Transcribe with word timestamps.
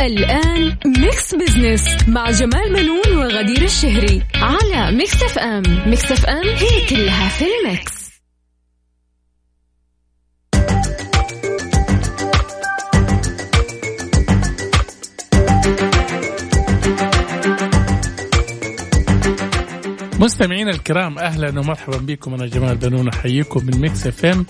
الآن 0.00 0.76
Mix 0.86 1.34
Business 1.34 2.08
مع 2.08 2.30
جمال 2.30 2.72
بنون 2.72 3.18
وغدير 3.18 3.62
الشهري 3.62 4.22
على 4.34 4.96
Mix 4.96 5.22
FM 5.22 5.62
Mix 5.86 6.12
FM 6.12 6.48
هي 6.48 6.86
كلها 6.88 7.28
في 7.28 7.44
ال 7.44 7.55
mix. 7.55 7.97
مستمعينا 20.18 20.70
الكرام 20.70 21.18
أهلا 21.18 21.60
ومرحبا 21.60 21.96
بكم 21.96 22.34
أنا 22.34 22.46
جمال 22.46 22.76
بنون 22.76 23.08
أحييكم 23.08 23.66
من 23.66 23.80
Mix 23.80 24.06
FM 24.06 24.46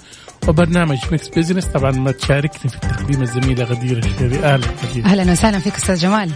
وبرنامج 0.49 0.99
Mix 1.13 1.29
Business 1.29 1.65
طبعا 1.65 1.91
ما 1.91 2.11
تشاركني 2.11 2.71
في 2.71 2.77
التقديم 2.77 3.23
الزميله 3.23 3.65
غدير 3.65 3.99
الشهري 3.99 4.39
أهلا 4.39 4.67
غدير 4.91 5.05
أهلا 5.05 5.33
وسهلا 5.33 5.59
فيك 5.59 5.75
أستاذ 5.75 5.95
جمال. 5.97 6.31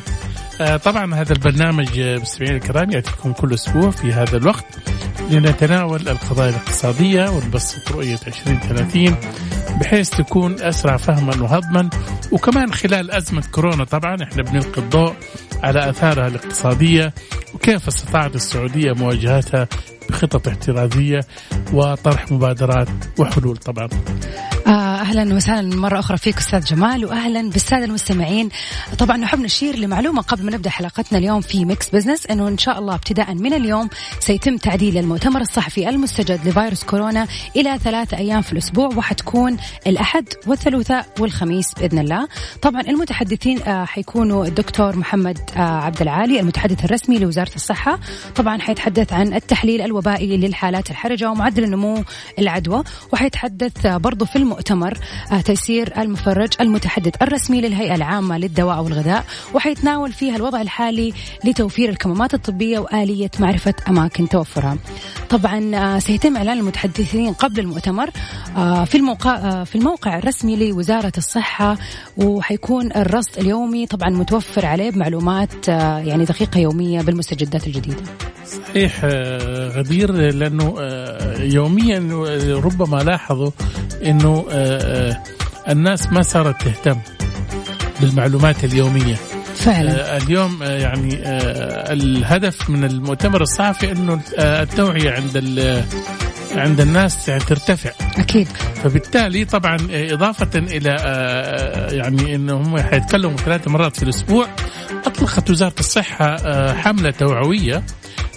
طبعا 0.60 1.14
هذا 1.14 1.32
البرنامج 1.32 1.98
آه، 1.98 2.18
مستمعينا 2.18 2.56
الكرام 2.56 2.90
يأتيكم 2.90 3.32
كل 3.32 3.54
أسبوع 3.54 3.90
في 3.90 4.12
هذا 4.12 4.36
الوقت 4.36 4.64
لنتناول 5.30 6.08
القضايا 6.08 6.50
الاقتصادية 6.50 7.30
ونبسط 7.30 7.92
رؤية 7.92 8.18
2030 8.26 9.16
بحيث 9.80 10.10
تكون 10.10 10.60
أسرع 10.60 10.96
فهما 10.96 11.42
وهضما 11.42 11.90
وكمان 12.32 12.74
خلال 12.74 13.10
أزمة 13.10 13.44
كورونا 13.52 13.84
طبعا 13.84 14.16
إحنا 14.22 14.42
بنلقي 14.42 14.80
الضوء 14.82 15.14
على 15.62 15.90
آثارها 15.90 16.26
الاقتصادية 16.26 17.12
وكيف 17.54 17.88
استطاعت 17.88 18.34
السعودية 18.34 18.92
مواجهتها 18.92 19.68
بخطط 20.10 20.48
احترازية 20.48 21.20
وطرح 21.72 22.32
مبادرات 22.32 22.88
وحلول 23.18 23.56
طبعا. 23.56 23.88
أهلا 25.12 25.34
وسهلا 25.34 25.76
مرة 25.76 25.98
أخرى 25.98 26.16
فيك 26.16 26.38
أستاذ 26.38 26.64
جمال 26.64 27.04
واهلا 27.04 27.50
بالسادة 27.50 27.84
المستمعين. 27.84 28.48
طبعا 28.98 29.16
نحب 29.16 29.40
نشير 29.40 29.76
لمعلومة 29.76 30.22
قبل 30.22 30.44
ما 30.44 30.52
نبدأ 30.52 30.70
حلقتنا 30.70 31.18
اليوم 31.18 31.40
في 31.40 31.64
Mix 31.64 31.90
Business 31.90 32.26
إنه 32.26 32.48
إن 32.48 32.58
شاء 32.58 32.78
الله 32.78 32.94
ابتداء 32.94 33.34
من 33.34 33.52
اليوم 33.52 33.88
سيتم 34.20 34.56
تعديل 34.56 34.98
المؤتمر 34.98 35.40
الصحفي 35.40 35.88
المستجد 35.88 36.48
لفيروس 36.48 36.84
كورونا 36.84 37.26
إلى 37.56 37.78
ثلاثة 37.78 38.16
أيام 38.16 38.42
في 38.42 38.52
الأسبوع 38.52 38.86
وحتكون 38.96 39.56
الأحد 39.86 40.28
والثلاثاء 40.46 41.06
والخميس 41.20 41.74
بإذن 41.74 41.98
الله. 41.98 42.28
طبعا 42.62 42.80
المتحدثين 42.80 43.62
آه، 43.62 43.84
حيكونوا 43.84 44.46
الدكتور 44.46 44.96
محمد 44.96 45.38
آه، 45.56 45.60
عبد 45.60 46.02
العالي 46.02 46.40
المتحدث 46.40 46.84
الرسمي 46.84 47.18
لوزارة 47.18 47.54
الصحة. 47.56 47.98
طبعا 48.34 48.60
حيتحدث 48.60 49.12
عن 49.12 49.34
التحليل 49.34 49.80
الوبائي 49.80 50.36
للحالات 50.36 50.90
الحرجة 50.90 51.30
ومعدل 51.30 51.64
النمو 51.64 52.04
العدوى 52.38 52.84
وحيتحدث 53.12 53.86
برضو 53.86 54.24
في 54.24 54.36
المؤتمر 54.36 55.01
تيسير 55.44 56.00
المفرج 56.00 56.48
المتحدث 56.60 57.22
الرسمي 57.22 57.60
للهيئة 57.60 57.94
العامة 57.94 58.38
للدواء 58.38 58.82
والغذاء 58.82 59.24
وحيتناول 59.54 60.12
فيها 60.12 60.36
الوضع 60.36 60.60
الحالي 60.60 61.12
لتوفير 61.44 61.88
الكمامات 61.88 62.34
الطبية 62.34 62.78
وآلية 62.78 63.30
معرفة 63.40 63.74
أماكن 63.88 64.28
توفرها. 64.28 64.76
طبعا 65.30 65.70
آه، 65.74 65.98
سيتم 65.98 66.36
إعلان 66.36 66.58
المتحدثين 66.58 67.32
قبل 67.32 67.60
المؤتمر 67.60 68.10
آه، 68.56 68.84
في 68.84 68.94
الموقع 68.94 69.34
آه، 69.36 69.64
في 69.64 69.76
الموقع 69.76 70.18
الرسمي 70.18 70.56
لوزارة 70.56 71.12
الصحة 71.18 71.76
وحيكون 72.16 72.92
الرصد 72.92 73.38
اليومي 73.38 73.86
طبعا 73.86 74.10
متوفر 74.10 74.66
عليه 74.66 74.90
بمعلومات 74.90 75.68
آه، 75.68 75.98
يعني 75.98 76.24
دقيقة 76.24 76.60
يومية 76.60 77.00
بالمستجدات 77.02 77.66
الجديدة. 77.66 78.02
صحيح 78.74 79.00
آه، 79.04 79.68
غدير 79.68 80.12
لأنه 80.12 80.74
آه، 80.80 81.38
يوميا 81.42 81.98
آه، 81.98 82.54
ربما 82.54 82.96
لاحظوا 82.96 83.50
إنه 84.06 84.46
الناس 85.68 86.06
ما 86.12 86.22
صارت 86.22 86.62
تهتم 86.62 86.98
بالمعلومات 88.00 88.64
اليومية. 88.64 89.14
فعلا. 89.54 90.16
اليوم 90.16 90.62
يعني 90.62 91.18
الهدف 91.92 92.70
من 92.70 92.84
المؤتمر 92.84 93.40
الصحفي 93.42 93.92
إنه 93.92 94.20
التوعية 94.38 95.10
عند 95.10 95.36
ال- 95.36 95.84
عند 96.56 96.80
الناس 96.80 97.28
يعني 97.28 97.40
ترتفع. 97.40 97.90
أكيد. 98.18 98.48
فبالتالي 98.84 99.44
طبعا 99.44 99.76
إلى 100.58 100.96
آه، 101.00 101.90
يعني 101.92 102.34
أنه 102.34 102.56
هم 102.56 102.78
حيتكلموا 102.80 103.36
ثلاث 103.36 103.68
مرات 103.68 103.96
في 103.96 104.02
الأسبوع 104.02 104.46
أطلقت 105.06 105.50
وزارة 105.50 105.74
الصحة 105.80 106.26
آه، 106.36 106.72
حملة 106.74 107.10
توعوية 107.10 107.82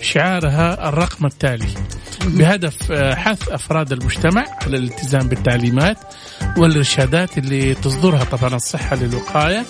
شعارها 0.05 0.89
الرقم 0.89 1.25
التالي. 1.25 1.67
بهدف 2.25 2.91
آه، 2.91 3.15
حث 3.15 3.49
أفراد 3.49 3.91
المجتمع 3.91 4.45
على 4.61 4.77
الالتزام 4.77 5.27
بالتعليمات 5.27 5.97
والإرشادات 6.57 7.37
اللي 7.37 7.73
تصدرها 7.73 8.23
طبعا 8.23 8.55
الصحة 8.55 8.95
للوقاية 8.95 9.65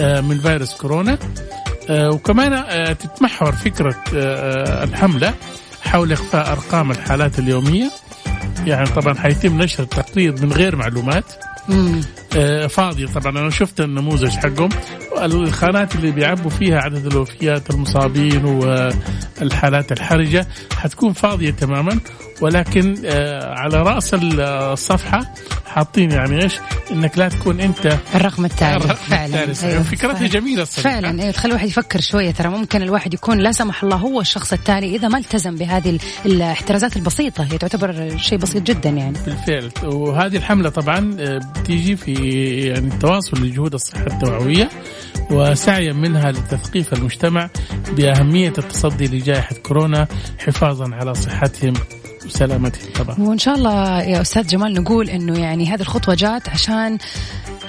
آه، 0.00 0.20
من 0.20 0.38
فيروس 0.38 0.74
كورونا. 0.74 1.18
آه، 1.90 2.10
وكمان 2.10 2.64
تتمحور 2.98 3.52
فكرة 3.52 3.96
آه، 4.14 4.84
الحملة 4.84 5.34
حول 5.82 6.12
إخفاء 6.12 6.52
أرقام 6.52 6.90
الحالات 6.90 7.38
اليومية. 7.38 7.90
يعني 8.66 8.86
طبعا 8.86 9.14
حيتم 9.14 9.62
نشر 9.62 9.82
التقرير 9.82 10.32
من 10.42 10.52
غير 10.52 10.76
معلومات. 10.76 11.24
فاضية 12.68 13.06
طبعا. 13.06 13.38
أنا 13.38 13.50
شفت 13.50 13.80
النموذج 13.80 14.36
حقهم. 14.36 14.68
الخانات 15.24 15.94
اللي 15.94 16.10
بيعبوا 16.10 16.50
فيها 16.50 16.78
عدد 16.80 17.06
الوفيات 17.06 17.70
المصابين 17.70 18.44
والحالات 18.44 19.92
الحرجة 19.92 20.46
حتكون 20.76 21.12
فاضية 21.12 21.50
تماما 21.50 22.00
ولكن 22.40 22.94
آه، 23.06 23.54
على 23.54 23.82
رأس 23.82 24.10
الصفحة 24.14 25.34
حاطين 25.66 26.10
يعني 26.10 26.42
إيش؟ 26.44 26.54
إنك 26.90 27.18
لا 27.18 27.28
تكون 27.28 27.60
أنت 27.60 27.96
الرقم 28.14 28.44
التالي. 28.44 28.76
الرقم 28.76 28.94
فعلا. 28.94 29.38
أيوة، 29.40 29.82
فكرتها 29.82 30.14
صحيح. 30.14 30.30
جميلة 30.30 30.62
الصراحة 30.62 30.90
فعلا. 30.90 31.22
أيوه. 31.22 31.30
تخلي 31.32 31.50
الواحد 31.50 31.68
يفكر 31.68 32.00
شوية 32.00 32.30
ترى. 32.30 32.48
ممكن 32.48 32.82
الواحد 32.82 33.14
يكون 33.14 33.38
لا 33.38 33.52
سمح 33.52 33.82
الله 33.82 33.96
هو 33.96 34.20
الشخص 34.20 34.52
التالي 34.52 34.96
إذا 34.96 35.08
ما 35.08 35.18
التزم 35.18 35.56
بهذه 35.56 35.90
ال- 35.90 36.00
الاحترازات 36.26 36.96
البسيطة. 36.96 37.44
هي 37.44 37.58
تعتبر 37.58 38.16
شيء 38.16 38.38
بسيط 38.38 38.62
جدا 38.62 38.90
يعني. 38.90 39.18
بالفعل. 39.26 39.70
وهذه 39.92 40.36
الحملة 40.36 40.68
طبعا 40.68 41.16
آه، 41.20 41.40
بتيجي 41.60 41.96
في 41.96 42.12
يعني 42.66 42.88
التواصل 42.94 43.36
لجهود 43.42 43.74
الصحة 43.74 44.06
التوعوية 44.06 44.68
وسعيا 45.30 45.92
منها 45.92 46.32
لتثقيف 46.32 46.92
المجتمع 46.92 47.50
بأهمية 47.92 48.52
التصدي 48.58 49.06
لجائحة 49.06 49.56
كورونا 49.56 50.08
حفاظا 50.38 50.94
على 50.94 51.14
صحتهم 51.14 51.74
وسلامتهم 52.26 52.92
طبعا. 52.92 53.16
وإن 53.18 53.38
شاء 53.38 53.54
الله 53.54 54.02
يا 54.02 54.20
أستاذ 54.20 54.46
جمال 54.46 54.74
نقول 54.74 55.10
إنه 55.10 55.38
يعني 55.38 55.66
هذه 55.66 55.80
الخطوة 55.80 56.14
جات 56.14 56.48
عشان 56.48 56.98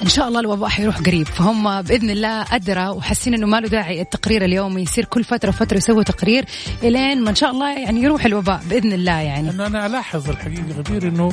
إن 0.01 0.07
شاء 0.07 0.27
الله 0.27 0.39
الوباء 0.39 0.69
حيروح 0.69 0.97
قريب. 0.99 1.27
فهم 1.27 1.81
بإذن 1.81 2.09
الله 2.09 2.45
أدرى 2.51 2.88
وحاسين 2.88 3.33
إنه 3.33 3.47
ما 3.47 3.57
له 3.59 3.67
داعي 3.67 4.01
التقرير 4.01 4.45
اليومي 4.45 4.81
يصير 4.81 5.05
كل 5.05 5.23
فترة 5.23 5.51
فتره 5.51 5.78
يسوي 5.78 6.03
تقرير 6.03 6.45
إلين 6.83 7.23
ما 7.23 7.29
إن 7.29 7.35
شاء 7.35 7.51
الله 7.51 7.79
يعني 7.79 8.01
يروح 8.01 8.25
الوباء 8.25 8.61
بإذن 8.69 8.93
الله 8.93 9.11
يعني. 9.19 9.47
لأنه 9.47 9.67
أنا 9.67 9.85
ألاحظ 9.85 10.29
الحقيقة 10.29 10.63
غدير 10.78 11.07
أنه 11.07 11.31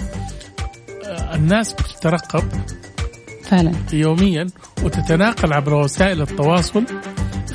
آه، 1.05 1.35
الناس 1.35 1.73
بتترقب 1.73 2.45
فعلا. 3.51 3.73
يوميا 3.93 4.47
وتتناقل 4.83 5.53
عبر 5.53 5.75
وسائل 5.75 6.23
التواصل 6.23 6.85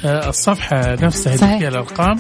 آه، 0.06 0.30
الصفحة 0.30 0.95
نفسها 0.95 1.38
صحيح. 1.38 1.57
فيها 1.60 1.69
الأرقام 1.69 2.19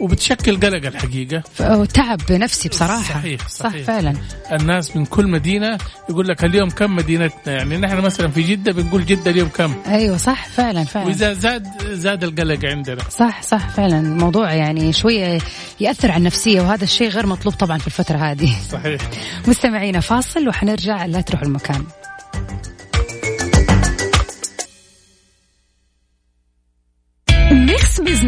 وبتشكل 0.00 0.60
قلق 0.60 0.86
الحقيقة. 0.86 1.42
ف- 1.54 1.62
تعب 1.92 2.20
نفسي 2.32 2.68
بصراحة. 2.68 3.02
صحيح 3.14 3.48
صح 3.48 3.68
صحيح 3.68 3.86
فعلا. 3.86 4.14
الناس 4.52 4.96
من 4.96 5.04
كل 5.06 5.26
مدينة 5.26 5.78
يقول 6.10 6.28
لك 6.28 6.44
اليوم 6.44 6.70
كم 6.70 6.96
مدينتنا؟ 6.96 7.52
يعني 7.52 7.76
نحن 7.76 7.96
مثلا 8.00 8.28
في 8.28 8.42
جدة 8.42 8.72
بنقول 8.72 9.06
جدة 9.06 9.30
اليوم 9.30 9.48
كم؟ 9.48 9.74
أيوه 9.86 10.16
صح 10.16 10.46
فعلا 10.48 10.84
فعلا. 10.84 11.06
وإذا 11.06 11.32
زاد 11.32 11.66
زاد 11.92 12.24
القلق 12.24 12.64
عندنا. 12.64 13.02
صح 13.10 13.42
صح 13.42 13.68
فعلا. 13.68 14.00
الموضوع 14.00 14.52
يعني 14.52 14.92
شوية 14.92 15.38
يأثر 15.80 16.10
على 16.10 16.18
النفسية 16.18 16.60
وهذا 16.60 16.84
الشيء 16.84 17.08
غير 17.08 17.26
مطلوب 17.26 17.54
طبعا 17.54 17.78
في 17.78 17.86
الفترة 17.86 18.16
هذه. 18.16 18.50
صحيح. 18.72 19.00
مستمعينا 19.48 20.00
فاصل 20.00 20.48
وحنرجع 20.48 21.06
لا 21.06 21.20
تروحوا 21.20 21.46
المكان. 21.46 21.84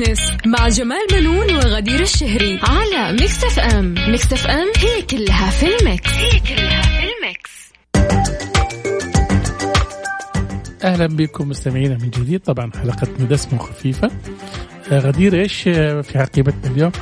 Business 0.03 0.33
مع 0.47 0.69
جمال 0.69 1.07
بنون 1.13 1.55
وغدير 1.57 2.01
الشهري 2.01 2.61
على 2.63 3.13
Mix 3.13 3.45
FM. 3.45 3.95
Mix 4.09 4.33
FM 4.33 4.73
هي 4.77 5.03
كلها 5.03 5.51
في 5.51 5.67
ال 5.67 5.76
mix. 5.76 6.13
هي 6.13 6.41
كلها 6.41 6.83
في 6.83 7.05
ال 7.13 7.25
mix. 7.25 7.73
أهلا 10.85 11.07
بكم 11.07 11.49
مستمعينا 11.49 11.95
من 11.95 12.11
جديد. 12.11 12.41
طبعا 12.41 12.71
حلقتنا 12.83 13.27
دسمه 13.27 13.55
وخفيفه 13.55 14.07
آه، 14.07 14.11
غدير 14.99 15.41
إيش 15.41 15.69
آه، 15.69 16.01
في 16.01 16.19
حقيبتنا 16.19 16.71
اليوم؟ 16.71 16.93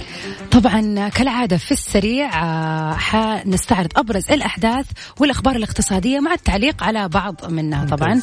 طبعا 0.51 1.09
كالعادة 1.09 1.57
في 1.57 1.73
السريع 1.73 2.43
آه، 2.45 2.95
حنستعرض 2.95 3.89
أبرز 3.97 4.31
الأحداث 4.31 4.87
والأخبار 5.21 5.57
الاقتصادية 5.57 6.21
مع 6.21 6.33
التعليق 6.33 6.83
على 6.85 7.09
بعض 7.09 7.51
منها 7.51 7.85
طبعا. 7.87 8.21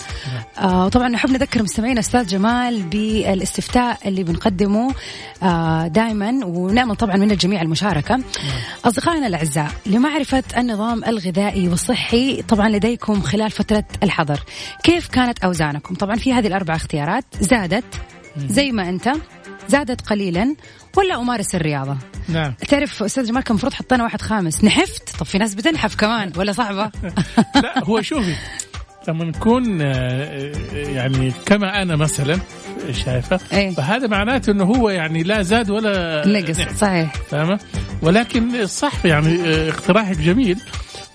آه، 0.60 0.90
طبعا 0.90 1.10
نحب 1.10 1.30
نذكر 1.30 1.64
مستمعينا 1.64 2.00
أستاذ 2.00 2.28
جمال 2.28 2.82
بالاستفتاء 2.82 3.98
اللي 4.06 4.24
بنقدمه 4.24 4.94
دائما 5.88 6.46
ونأمل 6.46 6.96
طبعا 6.96 7.16
من 7.16 7.32
الجميع 7.32 7.62
المشاركة. 7.62 8.20
أصدقائنا 8.86 9.28
الأعزاء 9.28 9.72
لمعرفة 9.86 10.44
النظام 10.58 11.04
الغذائي 11.04 11.70
والصحي 11.70 12.42
طبعا 12.42 12.70
لديكم 12.70 13.22
خلال 13.22 13.52
فترة 13.52 13.84
الحظر. 14.04 14.40
كيف 14.84 15.08
كانت 15.08 15.40
أوزانكم؟ 15.44 15.96
طبعا 15.96 16.16
في 16.16 16.34
هذه 16.34 16.48
الأربع 16.48 16.76
اختيارات 16.76 17.26
زادت 17.40 17.86
زي 18.38 18.72
ما 18.72 18.90
أنت. 18.90 19.12
زادت 19.68 20.02
قليلا 20.02 20.56
ولا 20.98 21.16
أمارس 21.16 21.56
الرياضة. 21.56 21.98
نعم. 22.30 22.54
تعرف 22.68 23.04
أستاذ 23.04 23.26
جمال 23.26 23.44
كان 23.44 23.52
المفروض 23.52 23.74
حطينا 23.74 24.04
واحد 24.04 24.22
خامس. 24.22 24.64
نحفت؟ 24.64 25.18
طب 25.20 25.26
في 25.26 25.38
ناس 25.38 25.56
بتنحف 25.56 25.96
كمان 25.96 26.32
ولا 26.38 26.52
صعبة؟ 26.52 26.92
لا 27.64 27.84
هو 27.84 28.02
شوفي 28.02 28.36
لما 29.08 29.26
نكون 29.26 29.82
آه، 29.82 30.52
يعني 30.74 31.34
كما 31.46 31.82
أنا 31.82 31.96
مثلا 31.96 32.40
شايفة 32.92 33.40
إيه. 33.54 33.72
فهذا 33.72 34.08
معناته 34.08 34.52
إنه 34.52 34.64
هو 34.64 34.90
يعني 34.90 35.24
لا 35.24 35.42
زاد 35.42 35.70
ولا 35.70 36.24
نقص 36.28 36.60
نحف. 36.60 36.78
صحيح. 36.78 37.14
فاهمة؟ 37.14 37.60
ولكن 38.02 38.66
صح 38.68 39.06
يعني 39.06 39.42
آه، 39.46 39.70
اقتراحك 39.70 40.18
جميل 40.18 40.60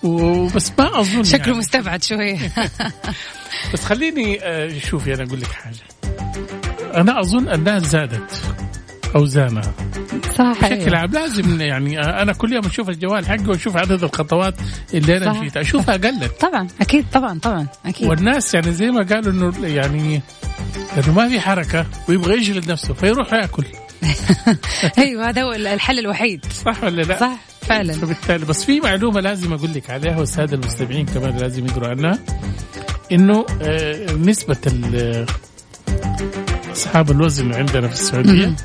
وبس 0.02 0.72
ما 0.78 1.00
أظن 1.00 1.24
شكله 1.24 1.46
يعني. 1.46 1.58
مستبعد 1.58 2.02
شوي. 2.04 2.38
بس 3.72 3.84
خليني 3.84 4.38
آه، 4.42 4.78
شوفي 4.78 5.14
أنا 5.14 5.22
أقول 5.22 5.40
لك 5.40 5.52
حاجة. 5.52 5.76
أنا 6.94 7.20
أظن 7.20 7.48
الناس 7.48 7.82
زادت 7.82 8.42
اوزانها 9.16 9.72
صح 10.38 10.52
بشكل. 10.60 10.94
عام 10.94 11.10
لازم 11.12 11.60
يعني 11.60 12.00
أنا 12.00 12.32
كل 12.32 12.52
يوم 12.52 12.66
أشوف 12.66 12.88
الجوال 12.88 13.26
حقي 13.26 13.46
وأشوف 13.46 13.76
عدد 13.76 14.04
الخطوات 14.04 14.54
اللي 14.94 15.16
أنا. 15.16 15.32
مشيتها. 15.32 15.60
أشوفها 15.60 15.96
قلت. 15.96 16.40
طبعا 16.40 16.68
أكيد 16.80 17.04
طبعا 17.12 17.38
طبعا 17.38 17.66
أكيد. 17.86 18.08
والناس 18.08 18.54
يعني 18.54 18.72
زي 18.72 18.90
ما 18.90 19.02
قالوا 19.02 19.32
إنه 19.32 19.66
يعني 19.66 20.22
لأنه 20.96 21.12
ما 21.12 21.28
في 21.28 21.40
حركة 21.40 21.86
ويبغى 22.08 22.36
يجلد 22.36 22.70
نفسه 22.70 22.94
فيروح 22.94 23.32
ياكل. 23.32 23.64
أيوة 24.98 25.28
هذا 25.28 25.42
هو 25.42 25.52
الحل 25.52 25.98
الوحيد. 25.98 26.46
صح 26.64 26.84
ولا 26.84 27.02
لا؟ 27.02 27.20
صح 27.20 27.36
فعلا. 27.62 27.92
فبالتالي 27.92 28.44
بس 28.46 28.64
في 28.64 28.80
معلومة 28.80 29.20
لازم 29.20 29.52
أقول 29.52 29.74
لك 29.74 29.90
عليها 29.90 30.18
والسادة 30.18 30.54
المستمعين 30.56 31.06
كمان 31.06 31.36
لازم 31.36 31.64
يدروا 31.64 31.88
عنها 31.88 32.18
إنه 33.12 33.46
آه، 33.62 34.12
نسبة 34.12 34.56
أصحاب 36.72 37.10
الوزن 37.10 37.54
عندنا 37.54 37.88
في 37.88 37.94
السعودية. 37.94 38.56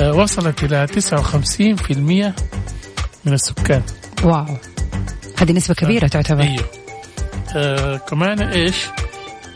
آه، 0.00 0.12
وصلت 0.12 0.64
إلى 0.64 0.86
59% 0.86 2.34
من 3.24 3.32
السكان. 3.32 3.82
واو. 4.24 4.56
هذه 5.38 5.52
نسبة 5.52 5.74
كبيرة 5.74 6.06
تعتبر. 6.06 6.42
أيوه. 6.42 6.64
آه 7.56 7.96
كمان 7.96 8.42
إيش؟ 8.42 8.76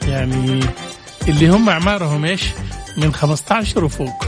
يعني 0.08 0.60
اللي 1.28 1.48
هم 1.48 1.68
أعمارهم 1.68 2.24
إيش؟ 2.24 2.42
من 2.98 3.14
15 3.14 3.84
وفوق. 3.84 4.24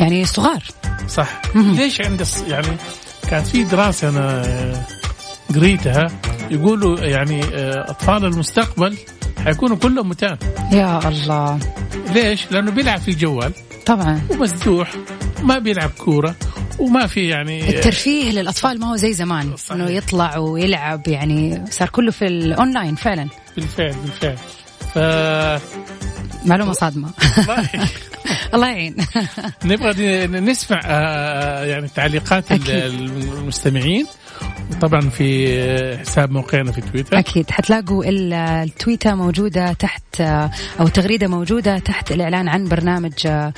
يعني 0.00 0.24
صغار. 0.24 0.64
صح. 1.08 1.42
مهم. 1.54 1.74
ليش 1.76 2.00
عند 2.00 2.26
يعني 2.48 2.76
كانت 3.30 3.46
في 3.46 3.64
دراسة 3.64 4.08
أنا 4.08 4.42
آه، 4.46 4.84
قريتها 5.54 6.06
يقولوا 6.50 7.00
يعني 7.00 7.44
آه، 7.44 7.90
أطفال 7.90 8.24
المستقبل 8.24 8.96
حيكونوا 9.44 9.76
كلهم 9.76 10.08
متان. 10.08 10.36
يا 10.72 11.08
الله. 11.08 11.58
ليش؟ 12.10 12.52
لأنه 12.52 12.70
بيلعب 12.70 13.00
في 13.00 13.08
الجوال 13.10 13.52
طبعا. 13.86 14.20
ومسدوح 14.30 14.92
ما 15.42 15.58
بيلعب 15.58 15.90
كورة. 15.98 16.34
وما 16.78 17.06
في 17.06 17.28
يعني 17.28 17.68
الترفيه 17.68 18.30
للأطفال 18.30 18.80
ما 18.80 18.90
هو 18.90 18.96
زي 18.96 19.12
زمان. 19.12 19.56
صحيح. 19.56 19.72
إنه 19.72 19.90
يطلع 19.90 20.36
ويلعب 20.36 21.08
يعني 21.08 21.64
صار 21.70 21.88
كله 21.88 22.10
في 22.10 22.26
الأونلاين 22.26 22.94
فعلا. 22.94 23.28
بالفعل 23.56 23.94
بالفعل. 24.04 24.36
ف 24.94 24.98
معلومة 26.48 26.72
صادمة. 26.72 27.10
والله 27.38 27.68
الله 28.54 28.66
يعين. 28.68 28.96
نبغى 29.64 30.26
نسمع 30.26 30.80
آه، 30.84 31.64
يعني 31.64 31.88
تعليقات 31.88 32.52
أكيد. 32.52 32.68
المستمعين. 32.70 34.06
طبعا 34.80 35.00
في 35.00 35.98
حساب 35.98 36.30
موقعنا 36.30 36.72
في 36.72 36.80
تويتر. 36.80 37.18
أكيد. 37.18 37.50
حتلاقوا 37.50 38.04
ال- 38.04 38.32
التويتة 38.32 39.14
موجودة 39.14 39.72
تحت 39.72 40.20
أو 40.80 40.86
التغريدة 40.86 41.26
موجودة 41.28 41.78
تحت 41.78 42.12
الإعلان 42.12 42.48
عن 42.48 42.64
برنامج 42.64 43.12
آه، 43.26 43.52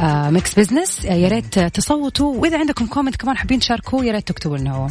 آه، 0.00 0.30
Mix 0.30 0.54
Business 0.58 1.04
يا 1.04 1.28
ريت 1.28 1.58
تصوتوا. 1.58 2.36
وإذا 2.36 2.58
عندكم 2.58 2.86
comment 2.86 3.16
كمان 3.16 3.36
حابين 3.36 3.58
تشاركوه 3.58 4.04
يا 4.04 4.12
ريت 4.12 4.28
تكتبوا 4.28 4.58
لنا 4.58 4.72
هو. 4.72 4.86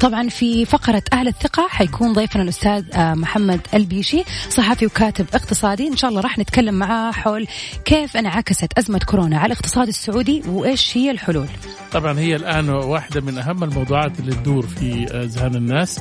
طبعا 0.00 0.28
في 0.28 0.64
فقرة 0.64 1.02
أهل 1.12 1.28
الثقة 1.28 1.66
حيكون 1.68 2.12
ضيفنا 2.12 2.42
الأستاذ 2.42 2.84
آه، 2.94 3.14
محمد 3.14 3.60
البيشي 3.74 4.24
صحفي 4.48 4.86
وكاتب 4.86 5.26
اقتصادي. 5.34 5.88
إن 5.88 5.96
شاء 5.96 6.10
الله 6.10 6.20
راح 6.20 6.38
نتكلم 6.38 6.74
معاه 6.74 7.12
حول 7.12 7.46
كيف 7.84 8.16
انعكست 8.16 8.78
أزمة 8.78 8.98
كورونا 8.98 9.38
على 9.38 9.46
الاقتصاد 9.46 9.88
السعودي 9.88 10.42
وإيش 10.48 10.96
هي 10.96 11.10
الحلول. 11.10 11.46
طبعا 11.92 12.18
هي 12.18 12.36
الآن 12.36 12.68
واحدة 12.68 13.20
من 13.20 13.38
أهم 13.38 13.64
الموضوعات 13.64 14.20
اللي 14.20 14.34
تدور 14.34 14.66
في 14.66 15.04
اذهان 15.04 15.54
الناس. 15.54 16.00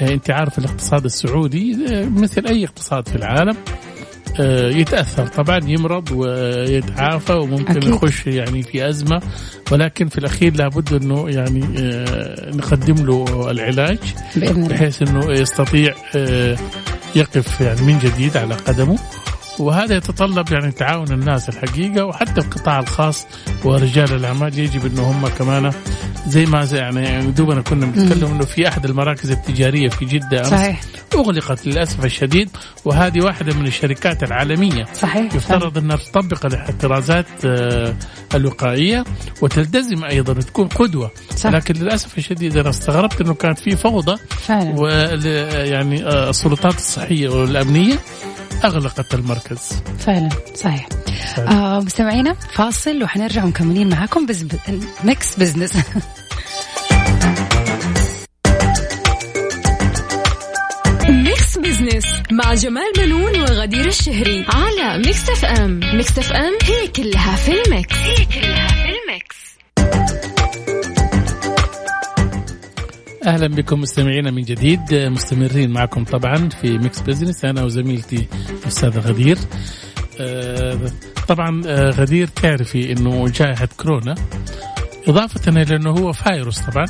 آه، 0.00 0.08
أنت 0.08 0.30
عارف 0.30 0.58
الاقتصاد 0.58 1.04
السعودي 1.04 1.86
آه، 1.88 2.04
مثل 2.04 2.46
أي 2.46 2.64
اقتصاد 2.64 3.08
في 3.08 3.16
العالم 3.16 3.56
آه، 3.56 3.93
يتأثر. 4.78 5.26
طبعا 5.26 5.60
يمرض 5.66 6.10
ويتعافى 6.12 7.32
وممكن 7.32 7.76
أكيد. 7.76 7.94
يخش 7.94 8.26
يعني 8.26 8.62
في 8.62 8.88
أزمة 8.88 9.22
ولكن 9.72 10.08
في 10.08 10.18
الأخير 10.18 10.56
لابد 10.56 10.92
إنه 10.92 11.30
يعني 11.30 11.64
آه، 11.78 12.50
نقدم 12.56 13.06
له 13.06 13.50
العلاج 13.50 13.98
بحيث 14.36 15.02
إنه 15.02 15.32
يستطيع 15.32 15.94
آه، 16.16 16.56
يقف 17.16 17.60
يعني 17.60 17.82
من 17.82 17.98
جديد 17.98 18.36
على 18.36 18.54
قدمه. 18.54 18.98
وهذا 19.58 19.96
يتطلب 19.96 20.52
يعني 20.52 20.72
تعاون 20.72 21.12
الناس 21.12 21.48
الحقيقة 21.48 22.04
وحتى 22.04 22.40
القطاع 22.40 22.78
الخاص 22.78 23.26
ورجال 23.64 24.12
الأعمال. 24.14 24.58
يجب 24.58 24.86
إنه 24.86 25.02
هم 25.10 25.28
كمان 25.28 25.70
زي 26.26 26.46
ما 26.46 26.64
زي 26.64 26.76
يعني 26.78 27.30
دوبنا 27.30 27.60
كنا 27.62 27.86
بنتكلم 27.86 28.30
إنه 28.30 28.44
في 28.44 28.68
أحد 28.68 28.84
المراكز 28.84 29.30
التجارية 29.30 29.88
في 29.88 30.04
جدة 30.04 30.40
أمس 30.40 30.48
صحيح. 30.48 30.80
أغلقت 31.14 31.66
للأسف 31.66 32.04
الشديد 32.04 32.50
وهذه 32.84 33.24
واحدة 33.24 33.54
من 33.54 33.66
الشركات 33.66 34.22
العالمية. 34.22 34.84
صحيح 34.94 35.34
يفترض 35.34 35.78
انها 35.78 35.96
تطبق 35.96 36.46
الاحترازات 36.46 37.26
آه، 37.44 37.94
الوقائية 38.34 39.04
وتلتزم 39.42 40.04
أيضا 40.04 40.32
وتكون 40.32 40.68
قدوة. 40.68 41.10
صح. 41.36 41.50
لكن 41.50 41.74
للأسف 41.74 42.18
الشديد 42.18 42.56
أنا 42.56 42.70
استغربت 42.70 43.20
إنه 43.20 43.34
كانت 43.34 43.58
في 43.58 43.76
فوضى 43.76 44.16
فعلا. 44.28 44.74
وال- 44.80 45.26
يعني 45.72 46.04
آه، 46.06 46.30
السلطات 46.30 46.74
الصحية 46.74 47.28
والأمنية 47.28 47.98
اغلقت 48.64 49.14
المركز. 49.14 49.58
فعلا 49.98 50.28
صحيح. 50.54 50.88
فعلا. 51.36 51.50
آه 51.50 51.80
مستمعينا 51.80 52.34
فاصل 52.34 53.02
وحنرجع 53.02 53.44
مكملين 53.44 53.88
معاكم 53.88 54.26
بز... 54.26 54.46
ميكس 55.04 55.36
بزنس 55.36 55.72
ميكس 61.08 61.58
بزنس 61.58 62.22
مع 62.32 62.54
جمال 62.54 62.92
بنون 62.98 63.40
وغدير 63.40 63.86
الشهري 63.86 64.46
على 64.48 64.98
Mix 64.98 65.30
FM 65.30 65.80
Mix 65.94 66.18
FM 66.18 66.52
هي 66.62 66.88
كلها 66.88 67.36
في 67.36 67.62
ال 67.62 67.68
mix. 67.68 67.94
هي 67.96 68.24
كلها 68.24 68.68
في 68.68 68.88
ال 68.90 68.99
mix. 68.99 69.36
أهلا 73.26 73.46
بكم 73.46 73.80
مستمعينا 73.80 74.30
من 74.30 74.42
جديد 74.42 74.94
مستمرين 74.94 75.70
معكم 75.70 76.04
طبعا 76.04 76.48
في 76.48 76.78
Mix 76.78 77.00
Business 77.00 77.44
أنا 77.44 77.64
وزميلتي 77.64 78.28
الاستاذه 78.62 78.98
غدير. 78.98 79.38
آه، 80.20 80.78
طبعا 81.28 81.62
آه، 81.66 81.90
غدير 81.90 82.26
تعرفي 82.26 82.92
إنه 82.92 83.28
جائحة 83.28 83.68
كورونا 83.76 84.14
إضافة 85.08 85.62
إلى 85.62 85.76
إنه 85.76 85.90
هو 85.90 86.12
فايروس 86.12 86.60
طبعا 86.60 86.86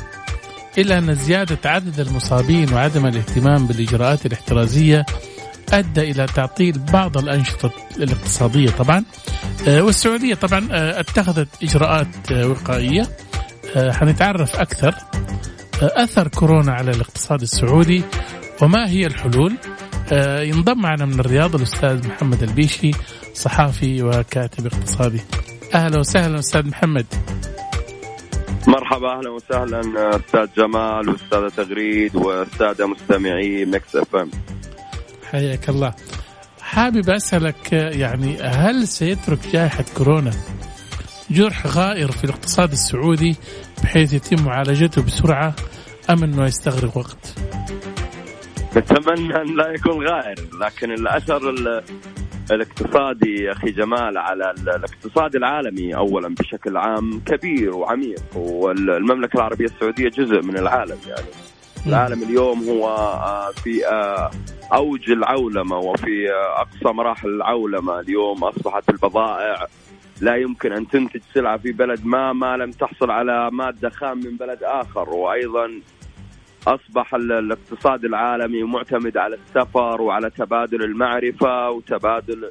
الا 0.77 0.97
أن 0.97 1.15
زيادة 1.15 1.69
عدد 1.69 1.99
المصابين 1.99 2.73
وعدم 2.73 3.05
الاهتمام 3.05 3.67
بالإجراءات 3.67 4.25
الاحترازية 4.25 5.05
أدى 5.73 6.11
إلى 6.11 6.25
تعطيل 6.25 6.79
بعض 6.93 7.17
الأنشطة 7.17 7.71
الاقتصادية 7.97 8.69
طبعا. 8.69 9.03
آه، 9.67 9.81
والسعودية 9.81 10.35
طبعا 10.35 10.67
اتخذت 10.71 11.47
إجراءات 11.63 12.31
وقائية. 12.31 13.07
حنتعرف 13.75 14.55
أكثر. 14.55 14.95
أثر 15.81 16.27
كورونا 16.27 16.71
على 16.71 16.91
الاقتصاد 16.91 17.41
السعودي 17.41 18.03
وما 18.61 18.89
هي 18.89 19.05
الحلول؟ 19.05 19.53
آه، 20.11 20.41
ينضم 20.41 20.81
معنا 20.81 21.05
من 21.05 21.19
الرياض 21.19 21.55
الأستاذ 21.55 22.07
محمد 22.07 22.43
البيشي 22.43 22.91
صحافي 23.33 24.03
وكاتب 24.03 24.65
اقتصادي. 24.65 25.21
أهلا 25.73 25.99
وسهلا 25.99 26.39
أستاذ 26.39 26.67
محمد. 26.67 27.05
مرحبا 28.67 29.17
أهلا 29.17 29.29
وسهلا 29.29 29.79
أستاذ 30.15 30.47
جمال 30.57 31.09
واستاذه 31.09 31.51
تغريد 31.57 32.15
والساده 32.15 32.87
مستمعي 32.87 33.65
Mix 33.65 33.95
FM 33.95 34.31
حياك 35.31 35.69
الله. 35.69 35.93
حابب 36.61 37.09
أسألك 37.09 37.73
يعني 37.73 38.37
هل 38.41 38.87
سيترك 38.87 39.39
جائحة 39.53 39.85
كورونا 39.97 40.31
جرح 41.29 41.67
غائر 41.67 42.11
في 42.11 42.23
الاقتصاد 42.23 42.71
السعودي 42.71 43.35
بحيث 43.83 44.13
يتم 44.13 44.45
معالجته 44.45 45.03
بسرعة 45.03 45.55
أم 46.09 46.23
أنه 46.23 46.45
يستغرق 46.45 46.97
وقت؟ 46.97 47.35
نتمنى 48.77 49.35
أن 49.41 49.55
لا 49.57 49.67
يكون 49.69 50.07
غائر 50.07 50.35
لكن 50.61 50.91
الأثر 50.91 51.49
ال- 51.49 51.83
الاقتصادي 52.51 53.51
أخي 53.51 53.71
جمال 53.71 54.17
على 54.17 54.51
ال- 54.57 54.69
الاقتصاد 54.69 55.35
العالمي 55.35 55.95
اولا 55.95 56.35
بشكل 56.35 56.77
عام 56.77 57.19
كبير 57.25 57.75
وعميق 57.75 58.21
والمملكة 58.35 59.37
العربية 59.37 59.65
السعودية 59.65 60.09
جزء 60.09 60.41
من 60.41 60.57
العالم 60.57 60.97
يعني. 61.07 61.27
العالم 61.87 62.23
اليوم 62.23 62.69
هو 62.69 62.87
آه، 62.89 63.51
في 63.63 63.87
آه، 63.87 64.31
أوج 64.73 65.11
العولمة 65.11 65.77
وفي 65.77 66.29
آه، 66.31 66.61
أقصى 66.61 66.93
مراحل 66.97 67.27
العولمة. 67.29 67.99
اليوم 67.99 68.43
أصبحت 68.43 68.89
البضائع 68.89 69.67
لا 70.21 70.35
يمكن 70.35 70.71
أن 70.71 70.87
تنتج 70.87 71.21
سلعة 71.33 71.57
في 71.57 71.71
بلد 71.71 72.05
ما 72.05 72.33
ما 72.33 72.57
لم 72.57 72.71
تحصل 72.71 73.11
على 73.11 73.51
مادة 73.51 73.89
خام 73.89 74.17
من 74.17 74.37
بلد 74.37 74.63
آخر. 74.63 75.09
وأيضا 75.09 75.71
أصبح 76.67 77.15
ال- 77.15 77.31
الاقتصاد 77.31 78.05
العالمي 78.05 78.63
معتمد 78.63 79.17
على 79.17 79.35
السفر 79.35 80.01
وعلى 80.01 80.29
تبادل 80.29 80.83
المعرفة 80.83 81.69
وتبادل 81.69 82.49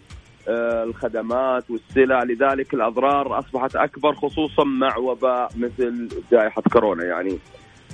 آه، 0.49 0.85
الخدمات 0.85 1.71
والسلع. 1.71 2.23
لذلك 2.23 2.75
الأضرار 2.75 3.39
أصبحت 3.39 3.77
أكبر 3.77 4.15
خصوصا 4.15 4.65
مع 4.65 4.97
وباء 4.97 5.51
مثل 5.57 6.09
جائحة 6.33 6.63
كورونا. 6.63 7.05
يعني 7.05 7.39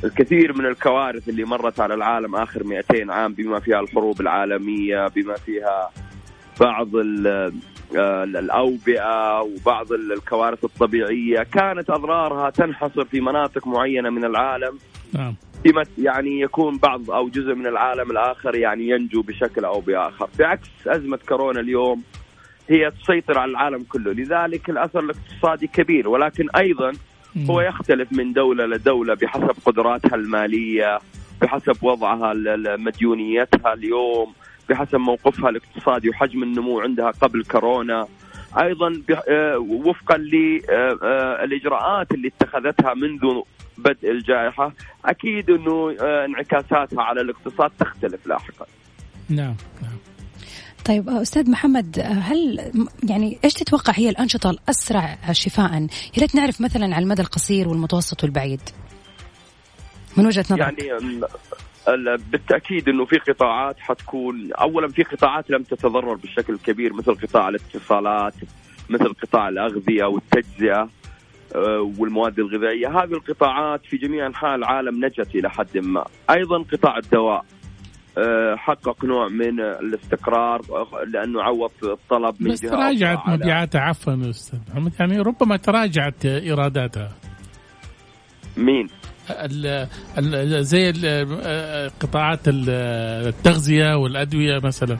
الكثير 0.05 0.53
من 0.59 0.67
الكوارث 0.67 1.29
اللي 1.29 1.45
مرت 1.45 1.81
على 1.81 1.95
العالم 1.95 2.37
آخر 2.37 2.65
200 2.65 3.11
عام 3.13 3.33
بما 3.33 3.61
فيها 3.61 3.81
الحروب 3.81 4.21
العالمية 4.21 5.07
بما 5.09 5.35
فيها 5.35 5.91
بعض 6.61 6.89
الأوبئة 7.95 9.41
وبعض 9.41 9.93
ال- 9.93 10.13
الكوارث 10.13 10.65
الطبيعية. 10.65 11.43
كانت 11.43 11.91
أضرارها 11.91 12.51
تنحصر 12.51 13.05
في 13.05 13.21
مناطق 13.21 13.67
معينة 13.67 14.11
من 14.11 14.25
العالم. 14.25 14.79
نعم. 15.15 15.35
فيما 15.63 15.85
يعني 15.99 16.41
يكون 16.41 16.79
بعض 16.79 17.11
أو 17.11 17.29
جزء 17.29 17.55
من 17.55 17.67
العالم 17.67 18.11
الآخر 18.11 18.55
يعني 18.55 18.89
ينجو 18.89 19.23
بشكل 19.23 19.65
أو 19.65 19.81
بآخر، 19.81 20.29
بعكس 20.39 20.69
أزمة 20.87 21.19
كورونا 21.29 21.61
اليوم 21.61 22.03
هي 22.69 22.91
تسيطر 22.91 23.39
على 23.39 23.51
العالم 23.51 23.83
كله، 23.83 24.13
لذلك 24.13 24.71
الأثر 24.71 25.01
الاقتصادي 25.01 25.67
كبير. 25.67 26.09
ولكن 26.09 26.47
أيضا 26.57 26.93
هو 27.51 27.61
يختلف 27.61 28.13
من 28.13 28.33
دولة 28.33 28.67
لدولة 28.67 29.15
بحسب 29.15 29.55
قدراتها 29.67 30.17
المالية، 30.17 30.99
بحسب 31.43 31.85
وضعها 31.85 32.33
مديونيتها 32.77 33.73
اليوم، 33.75 34.33
بحسب 34.71 34.97
موقفها 34.97 35.51
الاقتصادي 35.51 36.09
وحجم 36.09 36.43
النمو 36.43 36.81
عندها 36.81 37.11
قبل 37.11 37.45
كورونا. 37.45 38.07
أيضا 38.59 39.03
آه، 39.29 39.59
وفقا 39.59 40.17
للاجراءات 40.17 42.13
اللي 42.13 42.29
اتخذتها 42.29 42.95
منذ 42.95 43.43
بدء 43.79 44.11
الجائحة 44.11 44.73
أكيد 45.05 45.51
إنه 45.51 45.97
آه، 46.01 46.25
انعكاساتها 46.25 47.03
على 47.03 47.21
الاقتصاد 47.21 47.71
تختلف 47.79 48.27
لاحقا. 48.27 48.67
نعم 49.29 49.55
نعم 49.83 49.99
طيب 50.85 51.09
آه، 51.09 51.23
أستاذ 51.23 51.51
محمد 51.51 51.99
آه، 51.99 52.03
هل 52.03 52.73
يعني 53.09 53.39
إيش 53.45 53.55
تتوقع 53.55 53.93
هي 53.97 54.09
الأنشطة 54.09 54.51
الأسرع 54.51 55.19
شفاء؟ 55.33 55.73
يا 55.83 55.89
ريت 56.19 56.35
نعرف 56.35 56.61
مثلا 56.61 56.95
على 56.95 57.03
المدى 57.03 57.23
القصير 57.23 57.69
والمتوسط 57.69 58.25
والبعيد. 58.25 58.61
من 60.17 60.27
وجهة 60.27 60.45
نظرك. 60.51 60.85
يعني 60.85 61.21
بالتأكيد 62.31 62.89
إنه 62.89 63.05
في 63.05 63.19
قطاعات 63.19 63.79
حتكون 63.79 64.53
اولا 64.53 64.89
في 64.89 65.03
قطاعات 65.03 65.51
لم 65.51 65.63
تتضرر 65.63 66.15
بالشكل 66.15 66.53
الكبير 66.53 66.93
مثل 66.93 67.15
قطاع 67.15 67.49
الاتصالات 67.49 68.35
مثل 68.91 69.15
قطاع 69.23 69.49
الأغذية 69.49 70.05
والتجزئة 70.05 70.89
آه، 71.55 71.93
والمواد 71.99 72.39
الغذائية، 72.39 72.89
هذه 72.89 73.13
القطاعات 73.13 73.87
في 73.87 73.97
جميع 73.97 74.27
أنحاء 74.27 74.55
العالم 74.55 75.05
نجت 75.05 75.35
إلى 75.35 75.51
حد 75.51 75.79
ما، 75.79 76.05
أيضا 76.31 76.63
قطاع 76.73 76.99
الدواء 76.99 77.45
آه، 78.19 78.55
حقق 78.57 79.05
نوع 79.05 79.29
من 79.29 79.61
الاستقرار 79.61 80.61
آه، 80.71 81.05
لأنه 81.05 81.43
عوض 81.43 81.71
الطلب 81.83 82.35
من 82.41 82.51
بس 82.51 82.61
تراجعت 82.61 83.29
مبيعاتها 83.29 83.81
عفوا 83.81 84.31
أستاذ 84.31 84.59
محمد 84.71 84.93
يعني 85.01 85.21
ربما 85.21 85.57
تراجعت 85.57 86.27
إيراداتها. 86.27 87.13
مين؟ 88.57 88.89
ال- 89.31 89.89
ال- 90.19 90.65
زي 90.65 90.91
ال- 90.91 91.91
قطاعات 92.01 92.49
ال- 92.49 92.71
التغذية 93.29 93.97
والأدوية 93.97 94.59
مثلا. 94.65 94.99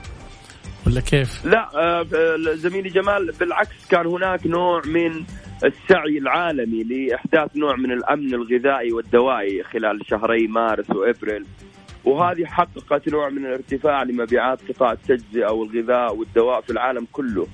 ولا 0.87 1.01
كيف؟ 1.01 1.45
لا 1.45 1.69
آه، 1.75 2.01
آه، 2.01 2.55
زميلي 2.55 2.89
جمال 2.89 3.31
بالعكس 3.39 3.87
كان 3.89 4.05
هناك 4.05 4.47
نوع 4.47 4.81
من 4.85 5.23
السعي 5.63 6.17
العالمي 6.17 6.83
لإحداث 6.83 7.57
نوع 7.57 7.75
من 7.75 7.91
الأمن 7.91 8.33
الغذائي 8.33 8.91
والدوائي 8.91 9.63
خلال 9.63 9.99
شهري 10.09 10.47
مارس 10.47 10.89
وإبريل. 10.89 11.45
وهذه 12.05 12.45
حققت 12.45 13.09
نوع 13.09 13.29
من 13.29 13.45
الارتفاع 13.45 14.03
لمبيعات 14.03 14.59
قطاع 14.69 14.91
التجزئه 14.91 15.51
والغذاء 15.51 16.15
والدواء 16.15 16.61
في 16.61 16.69
العالم 16.69 17.07
كله. 17.11 17.47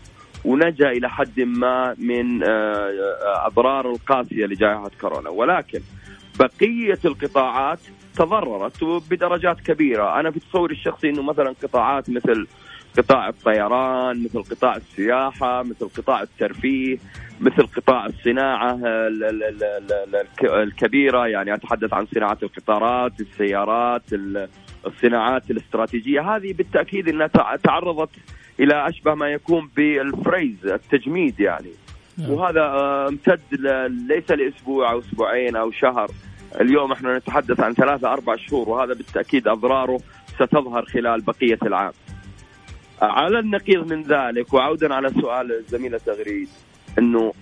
ونجا 0.46 0.90
إلى 0.90 1.10
حد 1.10 1.40
ما 1.40 1.96
من 1.98 2.44
آه، 2.44 2.48
آه، 2.48 3.48
اضرار 3.48 3.92
القاسية 3.92 4.46
لجائحة 4.46 4.92
كورونا. 5.02 5.30
ولكن 5.30 5.80
بقية 6.40 7.00
القطاعات 7.06 7.80
تضررت 8.16 8.84
بدرجات 8.84 9.62
كبيرة، 9.62 10.20
أنا 10.20 10.32
في 10.32 10.40
تصوري 10.40 10.76
الشخصي 10.76 11.10
إنه 11.10 11.22
مثلا 11.22 11.56
قطاعات 11.64 12.10
مثل 12.10 12.48
قطاع 12.98 13.30
الطيران، 13.30 14.24
مثل 14.24 14.44
قطاع 14.44 14.76
السياحة، 14.76 15.64
مثل 15.64 15.90
قطاع 15.98 16.22
الترفيه، 16.22 16.98
مثل 17.40 17.68
قطاع 17.68 18.06
الصناعة 18.06 18.74
ال- 18.74 19.24
ال- 19.24 19.44
ال- 19.44 19.64
ال- 19.64 20.16
الك- 20.16 20.54
الكبيرة. 20.54 21.28
يعني 21.28 21.54
أتحدث 21.54 21.94
عن 21.94 22.06
صناعة 22.16 22.38
القطارات، 22.44 23.20
السيارات، 23.20 24.14
ال- 24.14 24.48
الصناعات 24.86 25.52
الاستراتيجية، 25.52 26.36
هذه 26.36 26.54
بالتأكيد 26.54 27.08
إنها 27.10 27.28
تع- 27.28 27.56
تعرضت 27.56 28.10
إلى 28.60 28.88
أشبه 28.90 29.14
ما 29.16 29.28
يكون 29.30 29.70
بالفريز 29.76 30.66
التجميد 30.66 31.40
يعني. 31.40 31.72
وهذا 32.20 32.62
آه، 32.62 33.08
امتد 33.08 33.40
ليس 34.08 34.32
لأسبوع 34.32 34.92
أو 34.92 35.00
أسبوعين 35.00 35.56
أو 35.56 35.72
شهر. 35.72 36.12
اليوم 36.62 36.92
إحنا 36.92 37.18
نتحدث 37.18 37.60
عن 37.60 37.74
ثلاثة 37.74 38.14
أربع 38.14 38.36
شهور 38.36 38.70
وهذا 38.70 38.94
بالتأكيد 38.94 39.48
أضراره 39.48 40.00
ستظهر 40.36 40.86
خلال 40.86 41.22
بقية 41.22 41.60
العام. 41.64 41.92
على 43.02 43.40
النقيض 43.40 43.94
من 43.94 44.04
ذلك 44.04 44.54
وعودا 44.54 44.94
على 44.94 45.10
سؤال 45.10 45.52
الزميلة 45.52 45.98
تغريد 45.98 46.50
أنه 47.00 47.34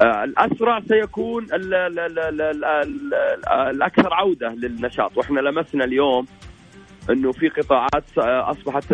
آه، 0.00 0.24
الأسرع 0.24 0.80
سيكون 0.80 1.44
ال 1.44 1.74
ال 1.74 1.98
ال 1.98 2.18
ال 2.18 2.40
ال 2.40 2.64
ال 2.64 3.48
الأكثر 3.48 4.14
عودة 4.14 4.48
للنشاط. 4.48 5.16
وإحنا 5.16 5.40
لمسنا 5.40 5.84
اليوم 5.84 6.26
أنه 7.10 7.32
في 7.32 7.48
قطاعات 7.48 8.04
آه، 8.18 8.50
أصبحت 8.50 8.92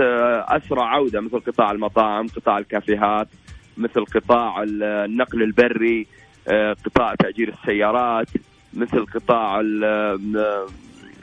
أسرع 0.49 0.87
عودة 0.87 1.21
مثل 1.21 1.41
قطاع 1.41 1.71
المطاعم 1.71 2.27
قطاع 2.27 2.59
الكافيهات 2.59 3.29
مثل 3.77 4.05
قطاع 4.05 4.63
النقل 4.67 5.43
البري 5.43 6.07
آه، 6.49 6.77
قطاع 6.85 7.15
تأجير 7.15 7.49
السيارات 7.61 8.27
مثل 8.75 9.07
قطاع 9.07 9.61
ال- 9.61 9.85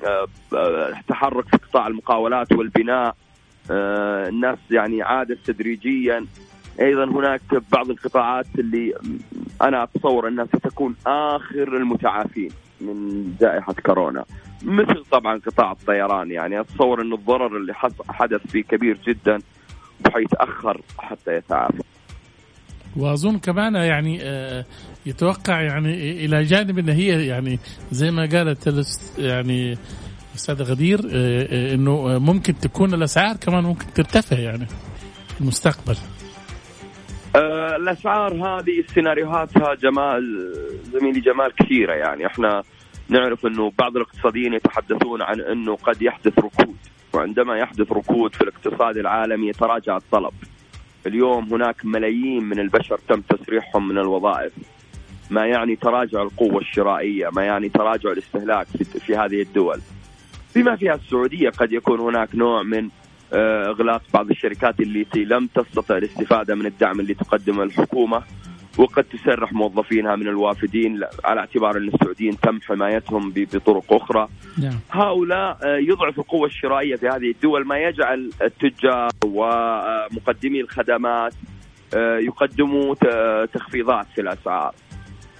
آه، 0.05 0.25
التحرك 0.99 1.45
في 1.49 1.57
قطاع 1.57 1.87
المقاولات 1.87 2.51
والبناء. 2.51 3.15
آه، 3.71 4.29
الناس 4.29 4.57
يعني 4.71 5.01
عادت 5.01 5.37
تدريجيا. 5.51 6.25
أيضا 6.81 7.03
هناك 7.05 7.41
بعض 7.71 7.89
القطاعات 7.89 8.45
اللي 8.59 8.93
أنا 9.61 9.83
أتصور 9.83 10.27
أنها 10.27 10.45
ستكون 10.45 10.95
آخر 11.07 11.77
المتعافين 11.77 12.49
من 12.81 13.25
جائحة 13.41 13.73
كورونا. 13.85 14.25
مثل 14.63 15.03
طبعا 15.11 15.39
قطاع 15.45 15.71
الطيران 15.71 16.31
يعني 16.31 16.59
أتصور 16.59 17.01
أن 17.01 17.13
الضرر 17.13 17.57
اللي 17.57 17.73
حدث 18.09 18.47
فيه 18.47 18.63
كبير 18.63 18.97
جدا 19.07 19.39
وحيتأخر 20.07 20.81
حتى 20.99 21.35
يتعافى. 21.35 21.83
وأظن 22.97 23.37
كمان 23.37 23.75
يعني 23.75 24.19
آه، 24.21 24.65
يتوقع 25.05 25.61
يعني 25.61 26.25
إلى 26.25 26.43
جانب 26.43 26.79
إن 26.79 26.89
هي 26.89 27.27
يعني 27.27 27.59
زي 27.91 28.11
ما 28.11 28.29
قالت 28.31 28.67
يعني 29.17 29.77
أستاذ 30.35 30.63
غدير 30.63 30.99
آه، 30.99 31.47
آه، 31.51 31.73
إنه 31.73 32.19
ممكن 32.19 32.59
تكون 32.59 32.93
الأسعار 32.93 33.35
كمان 33.35 33.63
ممكن 33.63 33.93
ترتفع 33.93 34.39
يعني 34.39 34.65
في 35.35 35.41
المستقبل. 35.41 35.95
الأسعار 37.75 38.33
هذه 38.33 38.83
سيناريوهاتها 38.93 39.75
جمال 39.75 40.53
زميلي 40.83 41.19
جمال 41.19 41.51
كثيرة 41.55 41.93
يعني. 41.93 42.25
إحنا 42.25 42.63
نعرف 43.09 43.45
إنه 43.45 43.71
بعض 43.79 43.95
الاقتصاديين 43.95 44.53
يتحدثون 44.53 45.21
عن 45.21 45.41
إنه 45.41 45.75
قد 45.75 46.01
يحدث 46.01 46.39
ركود 46.39 46.75
وعندما 47.13 47.57
يحدث 47.57 47.91
ركود 47.91 48.35
في 48.35 48.41
الاقتصاد 48.41 48.97
العالمي 48.97 49.49
يتراجع 49.49 49.97
الطلب. 49.97 50.33
اليوم 51.07 51.53
هناك 51.53 51.85
ملايين 51.85 52.43
من 52.43 52.59
البشر 52.59 52.99
تم 53.07 53.21
تسريحهم 53.21 53.87
من 53.87 53.97
الوظائف. 53.97 54.51
ما 55.29 55.45
يعني 55.45 55.75
تراجع 55.75 56.21
القوة 56.21 56.57
الشرائية 56.61 57.29
ما 57.29 57.45
يعني 57.45 57.69
تراجع 57.69 58.11
الاستهلاك 58.11 58.67
في, 59.05 59.17
هذه 59.17 59.41
الدول. 59.41 59.81
بما 60.55 60.75
فيها 60.75 60.93
السعودية 60.95 61.49
قد 61.49 61.73
يكون 61.73 61.99
هناك 61.99 62.35
نوع 62.35 62.63
من 62.63 62.89
آه، 63.33 63.69
إغلاق 63.69 64.01
بعض 64.13 64.29
الشركات 64.29 64.79
التي 64.79 65.25
لم 65.25 65.47
تستطع 65.55 65.97
الاستفادة 65.97 66.55
من 66.55 66.65
الدعم 66.65 66.99
اللي 66.99 67.13
تقدمه 67.13 67.63
الحكومة. 67.63 68.23
وقد 68.79 69.03
تسرح 69.03 69.53
موظفينها 69.53 70.15
من 70.15 70.27
الوافدين 70.27 71.01
على 71.25 71.39
اعتبار 71.39 71.77
أن 71.77 71.87
السعوديين 71.87 72.39
تم 72.39 72.59
حمايتهم 72.61 73.33
بطرق 73.35 73.93
أخرى. 73.93 74.27
نعم. 74.57 74.79
هؤلاء 74.91 75.57
آه، 75.63 75.77
يضعف 75.77 76.19
القوة 76.19 76.47
الشرائية 76.47 76.95
في 76.95 77.07
هذه 77.07 77.31
الدول 77.31 77.67
ما 77.67 77.77
يجعل 77.77 78.29
التجار 78.41 79.09
ومقدمي 79.25 80.61
الخدمات 80.61 81.33
آه، 81.93 82.17
يقدموا 82.17 82.95
تخفيضات 83.45 84.05
في 84.15 84.21
الأسعار. 84.21 84.73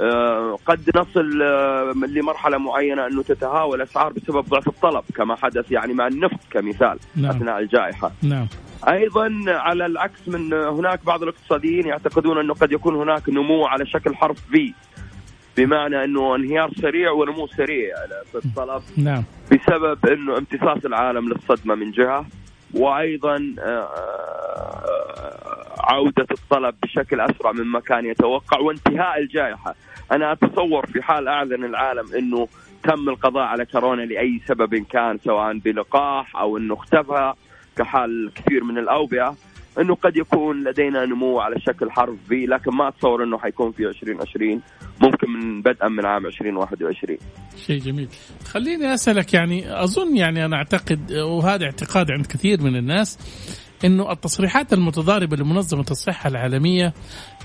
آه، 0.02 0.58
قد 0.66 0.92
نصل 0.96 1.42
آه، 1.42 1.94
لمرحلة 2.08 2.58
معينة 2.58 3.08
أنه 3.08 3.24
تتهاوى 3.24 3.76
الاسعار 3.76 4.14
بسبب 4.14 4.46
ضعف 4.46 4.68
الطلب 4.68 5.04
كما 5.16 5.36
حدث 5.36 5.72
يعني 5.72 5.94
مع 5.94 6.08
النفط 6.08 6.40
كمثال 6.52 7.00
نعم. 7.16 7.32
أثناء 7.32 7.60
الجائحة. 7.60 8.12
نعم. 8.24 8.48
أيضا 8.88 9.44
على 9.48 9.86
العكس 9.86 10.28
من 10.28 10.54
هناك 10.54 11.06
بعض 11.06 11.24
الاقتصاديين 11.24 11.88
يعتقدون 11.88 12.40
أنه 12.40 12.54
قد 12.54 12.72
يكون 12.72 12.96
هناك 12.96 13.30
نمو 13.30 13.66
على 13.66 13.86
شكل 13.86 14.16
حرف 14.16 14.38
في 14.52 14.74
بمعنى 15.58 16.04
أنه 16.04 16.36
انهيار 16.36 16.72
سريع 16.82 17.12
ونمو 17.12 17.48
سريع 17.48 17.96
في 18.32 18.46
الطلب 18.46 18.82
نعم 18.98 19.24
بسبب 19.52 20.06
أنه 20.06 20.38
امتصاص 20.38 20.86
العالم 20.86 21.30
للصدمة 21.30 21.76
من 21.76 21.92
جهة 21.92 22.26
وأيضا 22.74 23.56
آه، 23.60 23.90
عودة 25.80 26.28
الطلب 26.32 26.76
بشكل 26.84 27.20
أسرع 27.22 27.52
مما 27.52 27.80
كان 27.80 28.06
يتوقع 28.06 28.60
وانتهاء 28.60 29.20
الجائحة 29.20 29.76
أنا 30.12 30.32
أتصور 30.32 30.86
في 30.86 31.02
حال 31.02 31.28
أعلن 31.28 31.66
العالم 31.66 32.14
إنه 32.14 32.48
تم 32.84 33.10
القضاء 33.10 33.44
على 33.44 33.66
كورونا 33.66 34.02
لأي 34.02 34.42
سبب 34.48 34.76
كان 34.76 35.20
سواء 35.26 35.58
بلقاح 35.58 36.36
أو 36.36 36.58
إنه 36.58 36.74
اختفى 36.74 37.34
كحال 37.78 38.32
كثير 38.36 38.64
من 38.64 38.78
الأوبئة 38.78 39.36
إنه 39.80 39.96
قد 39.96 40.18
يكون 40.18 40.64
لدينا 40.64 41.06
نمو 41.06 41.40
على 41.40 41.60
شكل 41.60 41.92
حرف 41.92 42.16
في 42.30 42.46
لكن 42.46 42.72
ما 42.72 42.88
أتصور 42.88 43.24
إنه 43.24 43.38
حيكون 43.38 43.72
في 43.72 43.88
2020 43.88 44.62
ممكن 45.02 45.30
من 45.30 45.62
بدءا 45.62 45.88
من 45.88 46.06
عام 46.06 46.26
2021 46.26 47.18
شيء 47.66 47.80
جميل. 47.80 48.08
خليني 48.46 48.94
أسألك 48.94 49.34
يعني 49.34 49.84
أظن 49.84 50.18
يعني 50.18 50.46
أنا 50.46 50.56
أعتقد 50.56 51.12
وهذا 51.12 51.66
اعتقاد 51.66 52.12
عند 52.12 52.26
كثير 52.26 52.62
من 52.62 52.76
الناس 52.76 53.20
إنه 53.86 54.12
التصريحات 54.12 54.74
المتضاربة 54.74 55.38
لمنظمة 55.38 55.86
الصحة 55.92 56.30
العالمية 56.30 56.94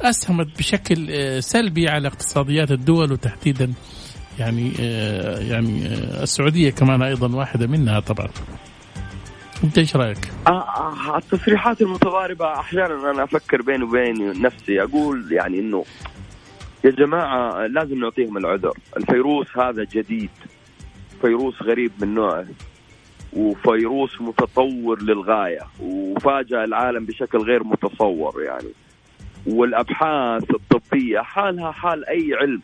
أسهمت 0.02 0.58
بشكل 0.58 1.06
آه، 1.10 1.40
سلبي 1.40 1.88
على 1.88 2.08
اقتصاديات 2.08 2.70
الدول 2.70 3.12
وتحديدا 3.12 3.72
يعني 4.38 4.72
آه، 4.80 5.38
يعني 5.38 5.86
آه، 5.86 6.22
السعودية 6.22 6.70
كمان 6.70 7.02
أيضا 7.02 7.36
واحدة 7.36 7.66
منها 7.66 8.00
طبعا. 8.00 8.28
أنت 9.64 9.78
إيش 9.78 9.96
رأيك؟ 9.96 10.32
التصريحات 11.16 11.82
المتضاربة 11.82 12.52
أحيانا 12.52 13.10
أنا 13.10 13.24
أفكر 13.24 13.62
بيني 13.62 13.84
وبين 13.84 14.42
نفسي 14.42 14.82
أقول 14.82 15.32
يعني 15.32 15.60
إنه 15.60 15.84
يا 16.84 16.90
جماعة 16.90 17.66
لازم 17.66 17.98
نعطيهم 17.98 18.36
العذر، 18.36 18.78
الفيروس 18.96 19.46
هذا 19.56 19.84
جديد 19.92 20.30
فيروس 21.20 21.62
غريب 21.62 21.92
من 22.00 22.14
نوعه 22.14 22.46
وفيروس 23.36 24.20
متطور 24.20 25.02
للغاية 25.02 25.60
وفاجأ 25.80 26.64
العالم 26.64 27.04
بشكل 27.04 27.38
غير 27.38 27.64
متصور 27.64 28.42
يعني. 28.42 28.68
والأبحاث 29.46 30.50
الطبية 30.50 31.20
حالها 31.20 31.70
حال 31.70 32.08
أي 32.08 32.34
علم 32.34 32.62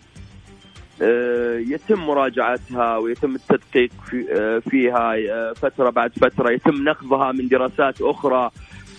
آه، 1.02 1.58
يتم 1.58 2.06
مراجعتها 2.06 2.96
ويتم 2.96 3.34
التدقيق 3.34 3.90
آه، 4.32 4.58
فيها 4.58 5.14
آه، 5.30 5.52
فترة 5.52 5.90
بعد 5.90 6.12
فترة 6.12 6.50
يتم 6.50 6.84
نقضها 6.84 7.32
من 7.32 7.48
دراسات 7.48 8.00
أخرى 8.00 8.50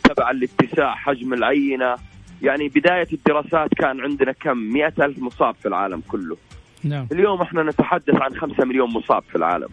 تبعا 0.03 0.33
لاتساع 0.33 0.95
حجم 0.95 1.33
العينة. 1.33 1.95
يعني 2.41 2.67
بداية 2.69 3.07
الدراسات 3.13 3.73
كان 3.73 4.01
عندنا 4.01 4.31
كم؟ 4.31 4.57
مئة 4.57 5.05
ألف 5.05 5.19
مصاب 5.19 5.55
في 5.61 5.67
العالم 5.67 6.01
كله. 6.07 6.37
نعم. 6.83 7.07
اليوم 7.11 7.41
إحنا 7.41 7.63
نتحدث 7.63 8.15
عن 8.15 8.35
خمسة 8.35 8.65
مليون 8.65 8.89
مصاب 8.89 9.23
في 9.29 9.35
العالم. 9.35 9.69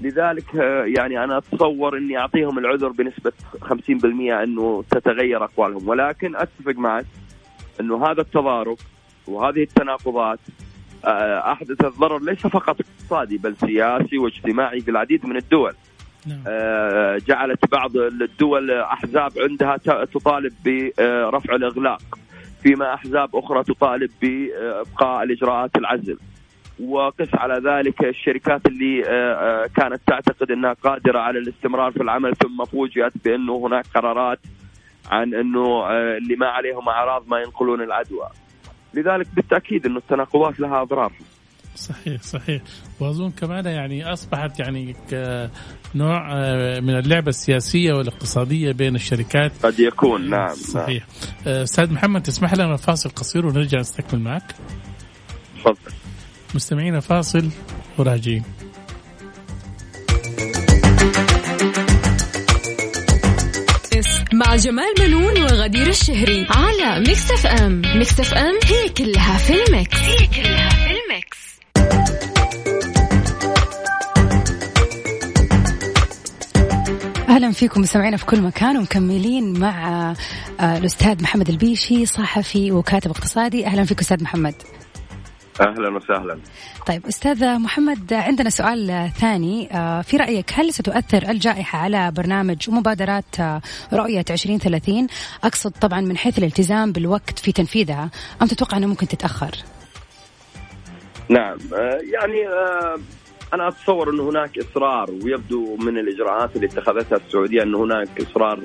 لذلك 0.00 0.56
آه، 0.56 0.84
يعني 0.84 1.24
أنا 1.24 1.38
أتصور 1.38 1.98
إني 1.98 2.18
أعطيهم 2.18 2.58
العذر 2.58 2.88
بنسبة 2.88 3.32
50% 3.60 4.42
إنه 4.42 4.84
تتغير 4.90 5.44
أقوالهم 5.44 5.88
ولكن 5.88 6.36
أتفق 6.36 6.74
معك 6.76 7.06
إنه 7.80 8.06
هذا 8.06 8.20
التضارب 8.20 8.78
وهذه 9.26 9.62
التناقضات 9.62 10.38
آه، 11.04 11.52
احدثت 11.52 11.98
ضرر 11.98 12.22
ليس 12.22 12.46
فقط 12.46 12.76
اقتصادي 12.80 13.38
بل 13.38 13.56
سياسي 13.56 14.18
واجتماعي 14.18 14.80
في 14.80 14.90
العديد 14.90 15.26
من 15.26 15.36
الدول. 15.36 15.74
نعم. 16.26 16.42
آه، 16.46 17.18
جعلت 17.28 17.72
بعض 17.72 17.96
الدول 17.96 18.70
أحزاب 18.70 19.32
عندها 19.38 19.76
تطالب 20.04 20.52
برفع 20.64 21.54
الإغلاق 21.54 22.02
فيما 22.62 22.94
أحزاب 22.94 23.36
أخرى 23.36 23.64
تطالب 23.64 24.10
بإبقاء 24.22 25.22
الإجراءات 25.22 25.76
العزل. 25.76 26.18
وقس 26.88 27.28
على 27.34 27.54
ذلك 27.54 28.04
الشركات 28.04 28.66
اللي 28.66 29.02
آه، 29.08 29.32
آه، 29.32 29.66
كانت 29.76 30.00
تعتقد 30.06 30.50
إنها 30.50 30.72
قادرة 30.72 31.18
على 31.18 31.38
الاستمرار 31.38 31.92
في 31.92 32.02
العمل 32.02 32.36
ثم 32.36 32.64
فوجئت 32.64 33.12
بأنه 33.24 33.66
هناك 33.66 33.84
قرارات 33.94 34.38
عن 35.10 35.34
إنه 35.34 35.66
آه، 35.66 36.16
اللي 36.16 36.36
ما 36.36 36.46
عليهم 36.46 36.88
أعراض 36.88 37.28
ما 37.28 37.40
ينقلون 37.40 37.82
العدوى. 37.82 38.28
لذلك 38.94 39.26
بالتأكيد 39.34 39.86
إنه 39.86 39.98
التناقضات 39.98 40.60
لها 40.60 40.82
أضرار. 40.82 41.12
صحيح 41.74 42.22
صحيح. 42.22 42.62
وأظن 43.00 43.30
كمان 43.30 43.66
يعني 43.66 44.12
أصبحت 44.12 44.60
يعني 44.60 44.96
نوع 45.94 46.34
من 46.80 46.98
اللعبة 46.98 47.28
السياسية 47.28 47.92
والاقتصادية 47.92 48.72
بين 48.72 48.94
الشركات. 48.94 49.52
قد 49.62 49.80
يكون 49.80 50.30
نعم 50.30 50.54
صحيح. 50.54 51.06
أستاذ 51.46 51.92
محمد 51.92 52.22
تسمح 52.22 52.54
لنا 52.54 52.76
فاصل 52.76 53.10
قصير 53.10 53.46
ونرجع 53.46 53.78
نستكمل 53.78 54.20
معك؟ 54.20 54.54
تفضل. 55.58 55.99
مستمعينا 56.54 57.00
فاصل 57.00 57.50
وراجعين. 57.98 58.42
مع 64.32 64.56
جمال 64.56 64.94
بنون 65.00 65.42
وغدير 65.42 65.86
الشهري 65.86 66.46
على 66.50 67.00
Mix 67.00 67.30
FM. 67.30 67.82
Mix 67.94 68.20
FM 68.20 68.58
هي 68.64 68.88
كلها 68.88 69.38
في 69.38 69.64
ال 69.64 69.71
mix. 69.71 69.98
هي 69.98 70.26
كلها 70.26 70.70
في 70.70 70.90
ال 70.90 71.00
mix. 71.00 71.40
أهلا 77.28 77.52
فيكم 77.52 77.80
مستمعينا 77.80 78.16
في 78.16 78.26
كل 78.26 78.40
مكان 78.40 78.76
ومكملين 78.76 79.58
مع 79.58 80.14
آه، 80.60 80.78
الأستاذ 80.78 81.22
محمد 81.22 81.48
البيشي 81.48 82.06
صحفي 82.06 82.72
وكاتب 82.72 83.10
اقتصادي. 83.10 83.66
أهلا 83.66 83.84
فيك 83.84 84.00
أستاذ 84.00 84.22
محمد. 84.22 84.54
أهلا 85.60 85.96
وسهلا. 85.96 86.38
طيب 86.86 87.06
أستاذ 87.06 87.58
محمد 87.58 88.12
عندنا 88.12 88.50
سؤال 88.50 89.10
ثاني. 89.20 89.68
آه، 89.72 90.02
في 90.02 90.16
رأيك 90.16 90.50
هل 90.54 90.72
ستؤثر 90.72 91.30
الجائحة 91.30 91.78
على 91.78 92.12
برنامج 92.16 92.70
ومبادرات 92.70 93.40
آه، 93.40 93.60
رؤية 93.92 94.24
2030 94.30 95.06
أقصد 95.44 95.70
طبعا 95.70 96.00
من 96.00 96.16
حيث 96.16 96.38
الالتزام 96.38 96.92
بالوقت 96.92 97.38
في 97.38 97.52
تنفيذها 97.52 98.10
أم 98.42 98.46
تتوقع 98.46 98.76
انها 98.76 98.88
ممكن 98.88 99.08
تتأخر؟ 99.08 99.50
نعم. 101.28 101.58
آه، 101.74 101.98
يعني 102.12 102.48
أنا 103.54 103.68
أتصور 103.68 104.10
انه 104.10 104.30
هناك 104.30 104.58
إصرار 104.58 105.10
ويبدو 105.10 105.76
من 105.76 105.98
الإجراءات 105.98 106.56
اللي 106.56 106.66
اتخذتها 106.66 107.16
السعودية 107.16 107.62
انه 107.62 107.84
هناك 107.84 108.08
إصرار 108.20 108.60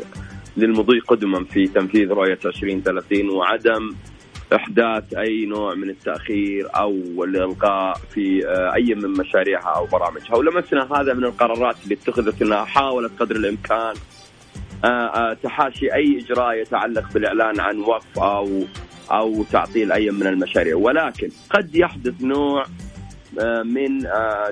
للمضي 0.57 0.99
قدما 0.99 1.43
في 1.43 1.67
تنفيذ 1.67 2.09
رؤية 2.09 2.39
2030 2.45 3.29
وعدم 3.29 3.95
إحداث 4.53 5.13
أي 5.13 5.45
نوع 5.45 5.75
من 5.75 5.89
التأخير 5.89 6.67
أو 6.75 7.23
الالغاء 7.23 7.97
في 8.13 8.47
آه، 8.47 8.73
أي 8.75 8.95
من 8.95 9.09
مشاريعها 9.09 9.75
أو 9.75 9.85
برامجها. 9.85 10.35
ولمسنا 10.35 11.01
هذا 11.01 11.13
من 11.13 11.23
القرارات 11.23 11.75
اللي 11.83 11.95
اتخذت 11.95 12.41
إنها 12.41 12.65
حاولت 12.65 13.11
قدر 13.19 13.35
الإمكان 13.35 13.95
آه، 14.85 14.87
آه، 14.87 15.33
تحاشي 15.33 15.93
أي 15.93 16.19
إجراء 16.19 16.53
يتعلق 16.53 17.13
بالإعلان 17.13 17.59
عن 17.59 17.79
وقف 17.79 18.19
أو 18.19 18.63
أو 19.11 19.43
تعطيل 19.43 19.91
أي 19.91 20.11
من 20.11 20.27
المشاريع. 20.27 20.75
ولكن 20.75 21.29
قد 21.49 21.75
يحدث 21.75 22.21
نوع 22.21 22.65
من 23.63 24.07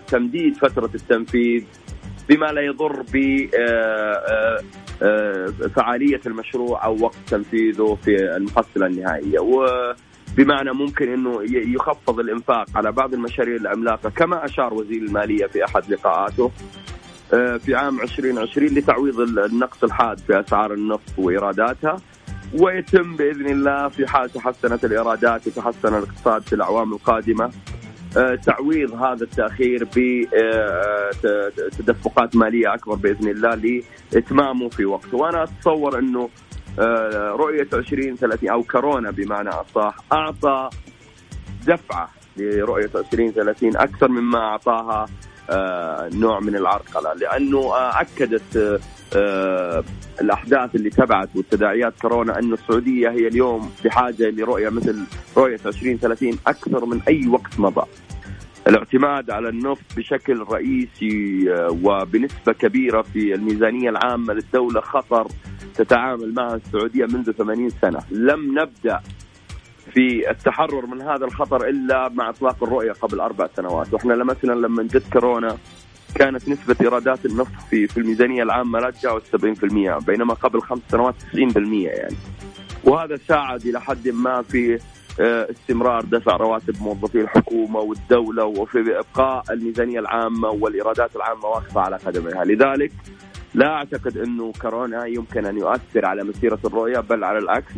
تمديد 0.08 0.58
فترة 0.58 0.90
التنفيذ 0.96 1.64
بما 2.30 2.46
لا 2.46 2.62
يضر 2.62 3.02
ب 3.14 3.48
آه، 5.02 5.54
فعالية 5.76 6.22
المشروع 6.26 6.86
أو 6.86 6.98
وقت 7.02 7.16
تنفيذه 7.28 7.98
في 8.04 8.36
المحصله 8.36 8.86
النهائية. 8.86 9.40
وبمعنى 9.40 10.74
ممكن 10.74 11.14
إنه 11.14 11.40
يخفض 11.76 12.20
الإنفاق 12.20 12.66
على 12.76 12.92
بعض 12.92 13.14
المشاريع 13.14 13.56
العملاقة 13.56 14.10
كما 14.10 14.46
أشار 14.46 14.74
وزير 14.74 15.02
المالية 15.02 15.46
في 15.46 15.66
أحد 15.66 15.92
لقاءاته 15.92 16.52
آه، 17.34 17.58
في 17.58 17.76
عام 17.76 18.02
2020 18.02 18.68
لتعويض 18.68 19.20
النقص 19.20 19.84
الحاد 19.84 20.20
في 20.20 20.40
أسعار 20.40 20.74
النفط 20.74 21.14
وإيراداتها. 21.18 21.98
ويتم 22.60 23.16
بإذن 23.16 23.48
الله 23.50 23.88
في 23.88 24.08
حال 24.08 24.30
تحسنت 24.30 24.86
الإيرادات 24.86 25.48
وتحسن 25.48 25.98
الاقتصاد 25.98 26.42
في 26.42 26.54
الأعوام 26.54 26.94
القادمة 26.94 27.46
آه، 27.46 27.73
تعويض 28.46 28.94
هذا 28.94 29.24
التأخير 29.24 29.88
بتدفقات 31.24 32.36
مالية 32.36 32.74
أكبر 32.74 32.96
بإذن 32.96 33.28
الله 33.30 33.82
لإتمامه 34.14 34.70
في 34.70 34.86
وقته. 34.86 35.18
وأنا 35.18 35.44
أتصور 35.44 36.00
أنه 36.00 36.30
آه، 36.80 37.36
رؤية 37.40 37.68
2030 37.74 38.50
أو 38.50 38.64
كورونا 38.64 39.12
بمعنى 39.12 39.50
أصح 39.50 39.96
أعطى 40.14 40.70
دفعة 41.68 42.10
لرؤية 42.38 42.90
2030 42.96 43.78
أكثر 43.78 44.08
مما 44.08 44.40
أعطاها 44.40 45.02
آه، 45.04 45.08
نوع 46.14 46.40
من 46.40 46.56
العرقلة 46.56 47.14
لأنه 47.14 47.72
أكدت 47.76 48.80
الأحداث 50.22 50.76
اللي 50.76 50.90
تبعت 50.90 51.30
والتداعيات 51.36 51.94
كورونا 52.02 52.40
انه 52.40 52.54
السعودية 52.54 53.10
هي 53.10 53.28
اليوم 53.28 53.72
بحاجة 53.86 54.30
لرؤية 54.30 54.70
مثل 54.70 55.04
رؤية 55.38 55.60
2030 55.66 56.40
أكثر 56.48 56.86
من 56.86 57.02
أي 57.08 57.28
وقت 57.28 57.60
مضى. 57.60 57.86
الاعتماد 58.68 59.32
على 59.32 59.50
النفط 59.50 59.84
بشكل 59.98 60.40
رئيسي 60.40 61.46
آه، 61.54 61.80
وبنسبة 61.84 62.54
كبيرة 62.54 63.02
في 63.02 63.34
الميزانية 63.36 63.90
العامة 63.90 64.34
للدولة 64.34 64.82
خطر 64.82 65.28
تتعامل 65.76 66.34
معها 66.34 66.56
السعودية 66.56 67.06
منذ 67.06 67.32
80 67.32 67.70
سنة 67.70 68.00
لم 68.12 68.60
نبدأ 68.60 69.00
في 69.92 70.30
التحرر 70.30 70.86
من 70.86 71.02
هذا 71.02 71.26
الخطر 71.26 71.68
إلا 71.68 72.10
مع 72.10 72.30
إطلاق 72.30 72.64
الرؤية 72.64 72.92
قبل 72.92 73.20
أربع 73.20 73.48
سنوات. 73.56 73.94
وإحنا 73.94 74.24
مثلا 74.24 74.54
لما 74.54 74.84
جت 74.84 75.14
كورونا 75.14 75.58
كانت 76.16 76.50
نسبة 76.50 76.76
إيرادات 76.82 77.26
النفط 77.26 77.62
في 77.70 77.88
في 77.88 77.98
الميزانية 77.98 78.44
العامة 78.44 78.80
لا 78.80 78.90
تجاوز 78.90 79.22
70% 79.22 80.06
بينما 80.06 80.34
قبل 80.34 80.62
خمس 80.62 80.82
سنوات 80.92 81.16
90% 81.34 81.58
يعني. 81.72 82.16
وهذا 82.84 83.16
ساعد 83.28 83.66
إلى 83.66 83.82
حد 83.82 84.08
ما 84.08 84.42
في 84.42 84.80
آه، 85.20 85.48
استمرار 85.52 86.02
دفع 86.02 86.36
رواتب 86.36 86.82
موظفي 86.82 87.22
الحكومة 87.22 87.80
والدولة 87.80 88.46
وفي 88.46 89.00
إبقاء 89.00 89.44
الميزانية 89.50 90.00
العامة 90.00 90.50
والإيرادات 90.50 91.16
العامة 91.16 91.46
واقفة 91.46 91.82
على 91.82 91.96
قدمها، 91.96 92.46
لذلك 92.46 92.92
لا 93.54 93.68
أعتقد 93.68 94.18
إنه 94.18 94.52
كورونا 94.62 95.06
يمكن 95.06 95.46
أن 95.46 95.58
يؤثر 95.58 96.06
على 96.06 96.24
مسيرة 96.24 96.60
الرؤية 96.66 97.00
بل 97.00 97.24
على 97.24 97.40
العكس 97.40 97.74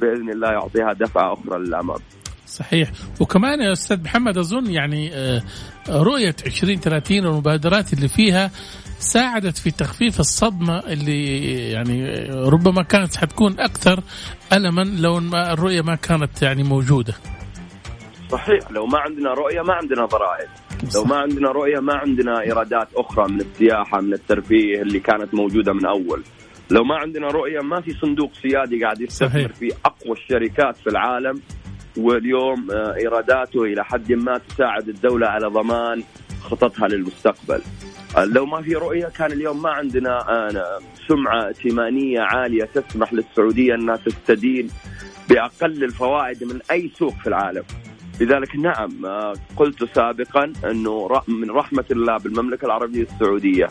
بإذن 0.00 0.30
الله 0.30 0.48
يعطيها 0.48 0.92
دفعة 0.92 1.32
أخرى 1.32 1.58
للأمام. 1.58 1.98
صحيح. 2.46 2.90
وكمان 3.20 3.60
يا 3.60 3.72
أستاذ 3.72 4.02
محمد 4.02 4.38
أظن 4.38 4.70
يعني 4.70 5.14
آه، 5.14 5.42
رؤية 5.88 6.34
2030 6.46 7.26
والمبادرات 7.26 7.92
اللي 7.92 8.08
فيها 8.08 8.50
ساعدت 8.98 9.58
في 9.58 9.70
تخفيف 9.70 10.20
الصدمة 10.20 10.78
اللي 10.78 11.48
يعني 11.70 12.24
ربما 12.30 12.82
كانت 12.82 13.16
حتكون 13.16 13.60
أكثر 13.60 14.00
ألما 14.52 14.82
لو 14.82 15.20
ما 15.20 15.52
الرؤية 15.52 15.82
ما 15.82 15.94
كانت 15.94 16.42
يعني 16.42 16.62
موجودة. 16.62 17.14
صحيح. 18.30 18.70
لو 18.70 18.86
ما 18.86 18.98
عندنا 18.98 19.30
رؤية 19.34 19.62
ما 19.62 19.74
عندنا 19.74 20.04
ضرائب. 20.06 20.48
لو 20.94 21.04
ما 21.04 21.16
عندنا 21.16 21.48
رؤية 21.50 21.80
ما 21.80 21.94
عندنا 21.94 22.40
إيرادات 22.40 22.88
أخرى 22.96 23.32
من 23.32 23.40
السياحة 23.40 24.00
من 24.00 24.12
الترفيه 24.12 24.82
اللي 24.82 25.00
كانت 25.00 25.34
موجودة 25.34 25.72
من 25.72 25.86
أول. 25.86 26.22
لو 26.70 26.84
ما 26.84 26.94
عندنا 26.94 27.28
رؤية 27.28 27.60
ما 27.60 27.80
في 27.80 27.90
صندوق 27.90 28.30
سيادي 28.42 28.84
قاعد 28.84 29.00
يستثمر 29.00 29.48
في 29.48 29.72
أقوى 29.84 30.12
الشركات 30.12 30.76
في 30.76 30.86
العالم. 30.86 31.40
واليوم 31.96 32.70
آه، 32.70 32.94
إيراداته 32.96 33.62
إلى 33.62 33.84
حد 33.84 34.12
ما 34.12 34.38
تساعد 34.38 34.88
الدولة 34.88 35.26
على 35.26 35.46
ضمان 35.46 36.02
خططها 36.40 36.88
للمستقبل. 36.88 37.62
لو 38.26 38.46
ما 38.46 38.62
في 38.62 38.74
رؤية 38.74 39.06
كان 39.06 39.32
اليوم 39.32 39.62
ما 39.62 39.70
عندنا 39.70 40.18
آه، 40.28 40.78
سمعة 41.08 41.46
ائتمانية 41.46 42.20
عالية 42.20 42.64
تسمح 42.64 43.12
للسعودية 43.12 43.74
أنها 43.74 43.96
تستدين 43.96 44.68
بأقل 45.28 45.84
الفوائد 45.84 46.44
من 46.44 46.60
أي 46.70 46.90
سوق 46.98 47.14
في 47.14 47.26
العالم. 47.26 47.62
لذلك 48.20 48.56
نعم 48.56 49.06
آه، 49.06 49.34
قلت 49.56 49.84
سابقا 49.94 50.52
أنه 50.64 51.22
من 51.28 51.50
رحمة 51.50 51.84
الله 51.90 52.16
بالمملكة 52.16 52.64
العربية 52.64 53.02
السعودية 53.02 53.68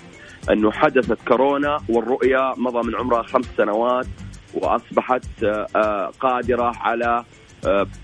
أنه 0.51 0.71
حدثت 0.71 1.27
كورونا 1.27 1.77
والرؤيه 1.89 2.53
مضى 2.57 2.87
من 2.87 2.95
عمرها 2.95 3.23
خمس 3.23 3.45
سنوات 3.57 4.07
وأصبحت 4.53 5.43
آه، 5.75 6.11
قادرة 6.19 6.71
على 6.75 7.23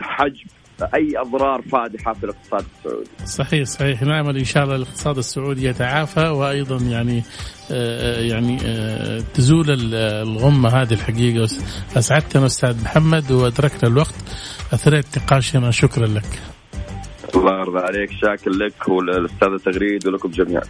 حجب 0.01 0.47
أي 0.95 1.17
أضرار 1.17 1.61
فادحة 1.61 2.13
في 2.13 2.23
الاقتصاد 2.23 2.65
السعودي. 2.77 3.09
صحيح 3.25 3.63
صحيح 3.63 4.01
نامل 4.01 4.37
إن 4.37 4.43
شاء 4.43 4.63
الله 4.63 4.75
الاقتصاد 4.75 5.17
السعودي 5.17 5.65
يتعافى 5.65 6.27
وأيضا 6.27 6.77
يعني 6.77 7.23
آه، 7.71 8.19
يعني 8.21 8.57
آه، 8.65 9.19
تزول 9.33 9.65
الغمة 10.03 10.69
هذه 10.69 10.93
الحقيقة 10.93 11.43
أسعدتنا 11.97 12.45
أستاذ 12.45 12.83
محمد 12.83 13.31
وأدركنا 13.31 13.89
الوقت 13.89 14.15
اثريت 14.73 15.17
نقاشنا 15.17 15.71
شكرا 15.71 16.07
لك. 16.07 16.39
الله 17.35 17.59
يرضى 17.59 17.79
عليك 17.79 18.11
شاكر 18.11 18.51
لك 18.51 18.89
وللاستاذ 18.89 19.57
تغريد 19.71 20.07
ولكم 20.07 20.29
جميعا. 20.29 20.63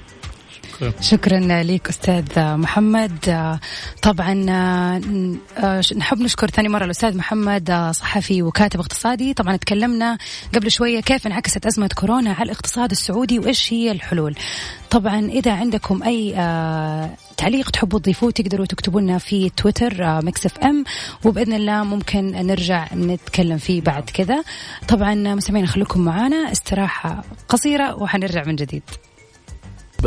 شكرا. 1.02 1.40
لك 1.64 1.90
أستاذ 1.90 2.24
محمد. 2.38 3.60
طبعا 4.02 4.46
آه، 4.50 5.82
نحب 5.96 6.20
نشكر 6.20 6.50
ثاني 6.50 6.70
مرة 6.70 6.86
الأستاذ 6.86 7.18
محمد 7.18 7.70
آه، 7.70 7.92
صحفي 7.92 8.44
وكاتب 8.44 8.80
اقتصادي. 8.80 9.34
طبعا 9.34 9.56
تكلمنا 9.56 10.18
قبل 10.56 10.72
شوية 10.72 11.00
كيف 11.00 11.28
انعكست 11.28 11.66
أزمة 11.66 11.90
كورونا 11.96 12.32
على 12.32 12.44
الاقتصاد 12.44 12.92
السعودي 12.92 13.40
وإيش 13.40 13.74
هي 13.74 13.92
الحلول. 13.92 14.36
طبعا 14.90 15.20
إذا 15.20 15.52
عندكم 15.54 16.04
أي 16.04 16.36
آه، 16.38 17.10
تعليق 17.38 17.70
تحبوا 17.70 18.00
تضيفوه 18.00 18.32
تقدروا 18.32 18.66
تكتبوا 18.66 19.02
لنا 19.02 19.18
في 19.18 19.50
تويتر 19.50 20.22
Mix 20.22 20.46
FM 20.46 20.84
وبإذن 21.26 21.54
الله 21.54 21.84
ممكن 21.84 22.32
نرجع 22.32 22.88
نتكلم 22.94 23.58
فيه 23.58 23.82
بعد 23.82 24.10
كذا. 24.10 24.44
طبعا 24.88 25.14
مستمعين 25.14 25.68
خليكم 25.68 26.02
معنا 26.02 26.52
استراحة 26.52 27.24
قصيرة 27.50 27.96
وحنرجع 28.04 28.44
من 28.44 28.56
جديد. 28.56 28.84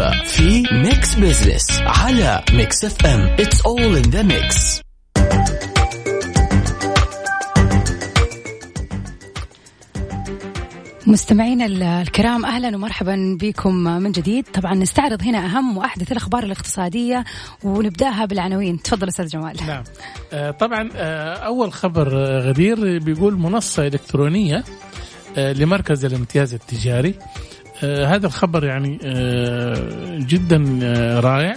في 0.00 0.62
Mix 0.72 1.14
Business 1.14 1.80
على 1.80 2.44
Mix 2.52 2.84
FM 2.84 3.20
it's 3.20 3.60
all 3.60 3.96
in 3.96 4.02
the 4.02 4.22
mix 4.22 4.82
مستمعينا 11.06 11.66
الكرام 12.02 12.44
أهلا 12.44 12.76
ومرحبا 12.76 13.38
بكم 13.40 13.74
من 13.74 14.12
جديد. 14.12 14.44
طبعا 14.54 14.74
نستعرض 14.74 15.22
هنا 15.22 15.38
أهم 15.38 15.76
وأحدث 15.76 16.12
الأخبار 16.12 16.42
الاقتصادية 16.42 17.24
ونبدأها 17.64 18.24
بالعناوين. 18.24 18.82
تفضل 18.82 19.08
أستاذ 19.08 19.26
جمال. 19.26 19.56
نعم. 19.66 19.84
آه، 20.32 20.50
طبعا 20.50 20.88
آه، 20.96 21.34
أول 21.34 21.72
خبر 21.72 22.14
غدير 22.40 22.98
بيقول 22.98 23.34
منصة 23.34 23.86
إلكترونية 23.86 24.64
آه، 25.36 25.52
لمركز 25.52 26.04
الامتياز 26.04 26.54
التجاري 26.54 27.14
آه 27.18 27.61
هذا 27.84 28.26
الخبر 28.26 28.64
يعني 28.64 28.98
آه 29.04 30.18
جدا 30.18 30.78
آه 30.82 31.20
رائع 31.20 31.54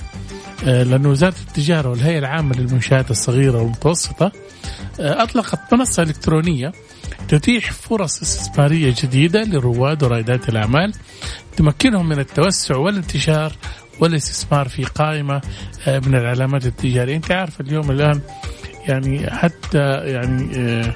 آه 0.65 0.83
لأن 0.83 1.05
وزارة 1.05 1.35
التجارة 1.47 1.89
والهيئة 1.89 2.19
العامة 2.19 2.55
للمنشآت 2.55 3.11
الصغيرة 3.11 3.57
والمتوسطة. 3.57 4.31
آه 4.99 5.23
أطلقت 5.23 5.73
منصة 5.73 6.03
إلكترونية 6.03 6.71
تتيح 7.27 7.71
فرص 7.71 8.21
استثمارية 8.21 8.95
جديدة 9.03 9.43
لرواد 9.43 10.03
ورائدات 10.03 10.49
الأعمال 10.49 10.93
تمكنهم 11.57 12.09
من 12.09 12.19
التوسع 12.19 12.75
والانتشار 12.77 13.53
والاستثمار 13.99 14.67
في 14.67 14.83
قائمة 14.83 15.41
آه، 15.87 15.99
من 15.99 16.15
العلامات 16.15 16.65
التجارية. 16.65 17.15
أنت 17.15 17.31
عارف 17.31 17.61
اليوم 17.61 17.91
الآن 17.91 18.21
يعني 18.87 19.31
حتى 19.31 19.97
يعني 19.97 20.51
آه، 20.57 20.93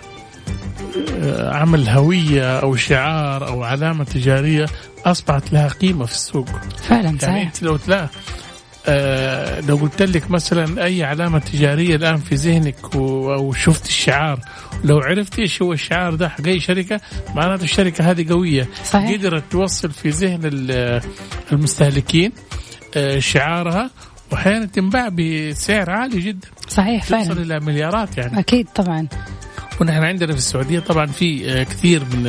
عمل 1.40 1.90
هوية 1.90 2.60
أو 2.60 2.76
شعار 2.76 3.48
أو 3.48 3.64
علامة 3.64 4.04
تجارية 4.04 4.66
أصبحت 5.06 5.54
لها 5.54 5.68
قيمة 5.68 6.06
في 6.06 6.12
السوق. 6.12 6.50
فعلا 6.88 7.04
يعني 7.06 7.20
صحيح. 7.20 7.46
أنت 7.48 7.64
لو 7.64 7.78
تلاقي 7.78 8.10
آه 8.88 9.60
لو 9.62 9.76
قلت 9.76 10.02
لك 10.02 10.32
مثلا 10.32 10.84
أي 10.86 11.04
علامة 11.04 11.40
تجارية 11.40 11.96
الآن 11.96 12.18
في 12.18 12.36
ذهنك 12.36 12.96
و... 12.96 13.34
أو 13.34 13.54
شفت 13.54 13.86
الشعار 13.86 14.40
لو 14.84 15.00
عرفت 15.00 15.40
إيش 15.40 15.62
هو 15.62 15.74
الشعار 15.74 16.16
ده 16.16 16.30
حق 16.30 16.48
أي 16.48 16.60
شركة 16.60 17.02
معناته 17.36 17.64
الشركة 17.64 18.12
هذه 18.12 18.30
قوية. 18.30 18.68
صحيح. 18.86 19.12
قدرت 19.12 19.44
توصل 19.52 19.92
في 19.92 20.10
ذهن 20.10 20.42
المستهلكين 21.52 22.32
آه 22.98 23.20
شعارها 23.20 23.90
واحيانا 24.32 24.66
تنباع 24.66 25.10
بسعر 25.10 25.90
عالي 25.90 26.20
جدا. 26.20 26.48
صحيح 26.68 27.04
فعلا. 27.04 27.28
توصل 27.28 27.42
إلى 27.42 27.60
مليارات 27.60 28.18
يعني. 28.18 28.40
أكيد 28.40 28.68
طبعا. 28.76 29.08
ونحن 29.82 30.04
عندنا 30.04 30.32
في 30.32 30.38
السعودية 30.38 30.80
طبعا 30.80 31.06
في 31.06 31.52
آه، 31.52 31.64
كثير 31.64 32.04
من 32.06 32.28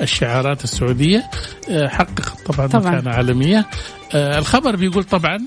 الشعارات 0.00 0.64
السعودية 0.64 1.30
آه، 1.70 1.88
حققت 1.88 2.40
طبعا, 2.46 2.66
طبعا. 2.66 2.92
مكانة 2.92 3.16
عالمية 3.16 3.66
آه، 4.14 4.38
الخبر 4.38 4.76
بيقول 4.76 5.04
طبعا 5.04 5.38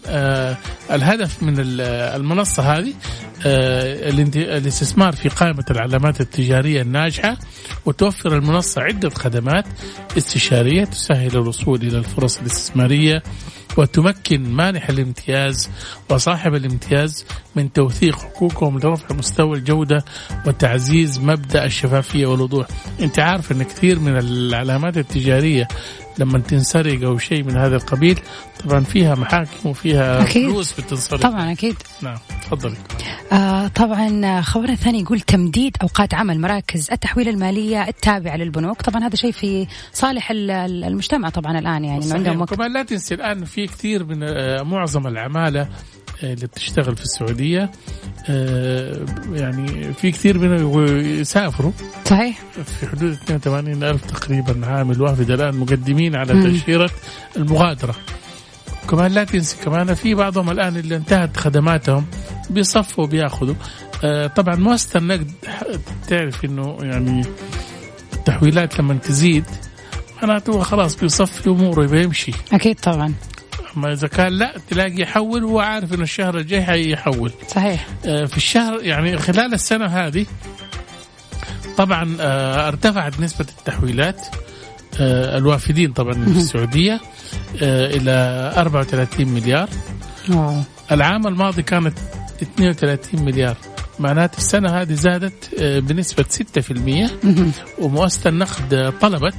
الهدف 0.92 1.44
من 1.44 1.56
المنصة 1.60 2.64
هذه 2.64 2.94
الاستثمار 3.46 5.14
في 5.14 5.30
قائمة 5.30 5.66
العلامات 5.72 6.22
التجارية 6.22 6.82
الناجحة 6.82 7.38
وتوفر 7.86 8.36
المنصة 8.38 8.82
عدة 8.82 9.10
خدمات 9.10 9.66
استشارية 10.18 10.84
تسهل 10.86 11.32
الوصول 11.32 11.82
إلى 11.82 11.98
الفرص 11.98 12.40
الاستثمارية 12.40 13.24
وتمكن 13.78 14.44
مانح 14.50 14.90
الامتياز 14.90 15.70
وصاحب 16.10 16.56
الامتياز 16.56 17.26
من 17.56 17.74
توثيق 17.74 18.16
حقوقهم 18.16 18.80
لرفع 18.80 19.16
مستوى 19.16 19.58
الجودة 19.58 20.06
وتعزيز 20.48 21.20
مبدأ 21.20 21.66
الشفافية 21.66 22.26
والوضوح. 22.26 22.68
أنت 23.02 23.20
عارف 23.20 23.52
إن 23.52 23.64
كثير 23.64 24.00
من 24.00 24.18
العلامات 24.18 24.98
التجارية 24.98 25.68
لما 26.18 26.40
تنسرق 26.40 27.04
أو 27.04 27.18
شيء 27.18 27.44
من 27.44 27.58
هذا 27.58 27.76
القبيل 27.76 28.20
طبعا 28.66 28.80
فيها 28.80 29.16
محاكم 29.16 29.70
وفيها 29.70 30.22
أكيد. 30.24 30.50
فلوس 30.50 30.74
بتنسرق 30.80 31.20
طبعا 31.22 31.52
أكيد. 31.52 31.76
نعم 32.02 32.18
تفضلي 32.44 32.76
آه 33.32 33.68
طبعا 33.68 34.42
خبرنا 34.42 34.74
الثاني 34.74 35.02
يقول 35.02 35.20
تمديد 35.20 35.78
أوقات 35.82 36.14
عمل 36.14 36.40
مراكز 36.42 36.92
التحويل 36.92 37.28
المالية 37.30 37.88
التابعة 37.88 38.36
للبنوك. 38.38 38.82
طبعا 38.82 39.04
هذا 39.08 39.16
شيء 39.16 39.32
في 39.32 39.68
صالح 39.94 40.32
ال- 40.32 40.52
ال- 40.52 40.84
المجتمع 40.84 41.30
طبعا 41.30 41.60
الآن 41.60 41.86
يعني 41.86 42.06
إنه 42.06 42.14
عندهم 42.16 42.42
وقت. 42.42 42.54
كمان 42.54 42.74
لا 42.74 42.84
تنسي 42.84 43.14
الآن 43.16 43.46
في 43.46 43.68
كثير 43.68 44.04
من 44.04 44.24
آه، 44.24 44.62
معظم 44.62 45.08
العمالة 45.08 45.68
اللي 46.24 46.48
بتشتغل 46.48 46.96
في 46.96 47.02
السعودية 47.04 47.72
آه، 48.30 49.06
يعني 49.34 49.94
في 49.94 50.12
كثير 50.12 50.38
منهم 50.38 50.86
يسافروا. 51.20 51.72
صحيح. 52.06 52.40
في 52.80 52.88
حدود 52.88 53.12
82 53.12 53.84
ألف 53.84 54.06
تقريبا 54.12 54.68
عامل 54.68 55.02
وافد 55.02 55.32
الآن 55.32 55.56
مقدمين 55.56 56.16
على. 56.16 56.34
تأشيرة 56.44 56.90
المغادرة. 57.38 57.96
كمان 58.90 59.12
لا 59.12 59.24
تنسي 59.24 59.58
كمان 59.66 59.94
في 59.94 60.14
بعضهم 60.16 60.50
الآن 60.50 60.78
اللي 60.78 60.96
انتهت 60.96 61.38
خدماتهم 61.38 62.06
بيصفوا 62.50 63.06
بياخذوا 63.08 63.56
آه 64.04 64.28
طبعا 64.28 64.56
مؤسسة 64.56 64.98
النقد 64.98 65.32
تعرف 66.08 66.46
إنه 66.46 66.78
يعني 66.82 67.22
التحويلات 68.14 68.80
لما 68.80 68.94
تزيد 68.94 69.46
معناته 70.22 70.60
خلاص 70.60 70.96
بيصفي 70.96 71.50
أموره 71.50 71.86
بيمشي 71.88 72.32
أكيد 72.54 72.80
طبعا. 72.80 73.14
اما 73.78 73.94
إذا 73.94 74.08
كان 74.08 74.34
لا 74.34 74.54
تلاقي 74.70 75.02
يحول 75.02 75.44
وهو 75.44 75.60
عارف 75.60 75.94
إنه 75.94 76.04
الشهر 76.04 76.38
الجاي 76.38 76.64
حيحول. 76.64 77.32
صحيح. 77.48 77.88
آه، 78.06 78.26
في 78.26 78.38
الشهر 78.38 78.84
يعني 78.84 79.18
خلال 79.18 79.54
السنة 79.54 79.86
هذه 79.86 80.26
طبعا 81.78 82.18
آه، 82.20 82.68
ارتفعت 82.68 83.20
نسبة 83.20 83.46
التحويلات. 83.60 84.22
آه، 85.00 85.38
الوافدين 85.38 85.94
طبعا 85.94 86.14
في 86.14 86.38
السعودية 86.38 87.02
آه، 87.62 87.88
إلى 87.88 88.54
34 88.58 89.28
مليار. 89.28 89.70
واو. 90.30 90.62
العام 90.92 91.28
الماضي 91.28 91.64
كانت 91.64 91.98
32 92.42 93.22
مليار. 93.26 93.58
معناته 94.00 94.38
السنة 94.38 94.82
هذه 94.82 94.94
زادت 94.94 95.62
بنسبة 95.62 96.26
6% 96.30 97.10
مهم. 97.24 97.52
ومؤسسة 97.80 98.30
النقد 98.30 98.94
طلبت 99.02 99.36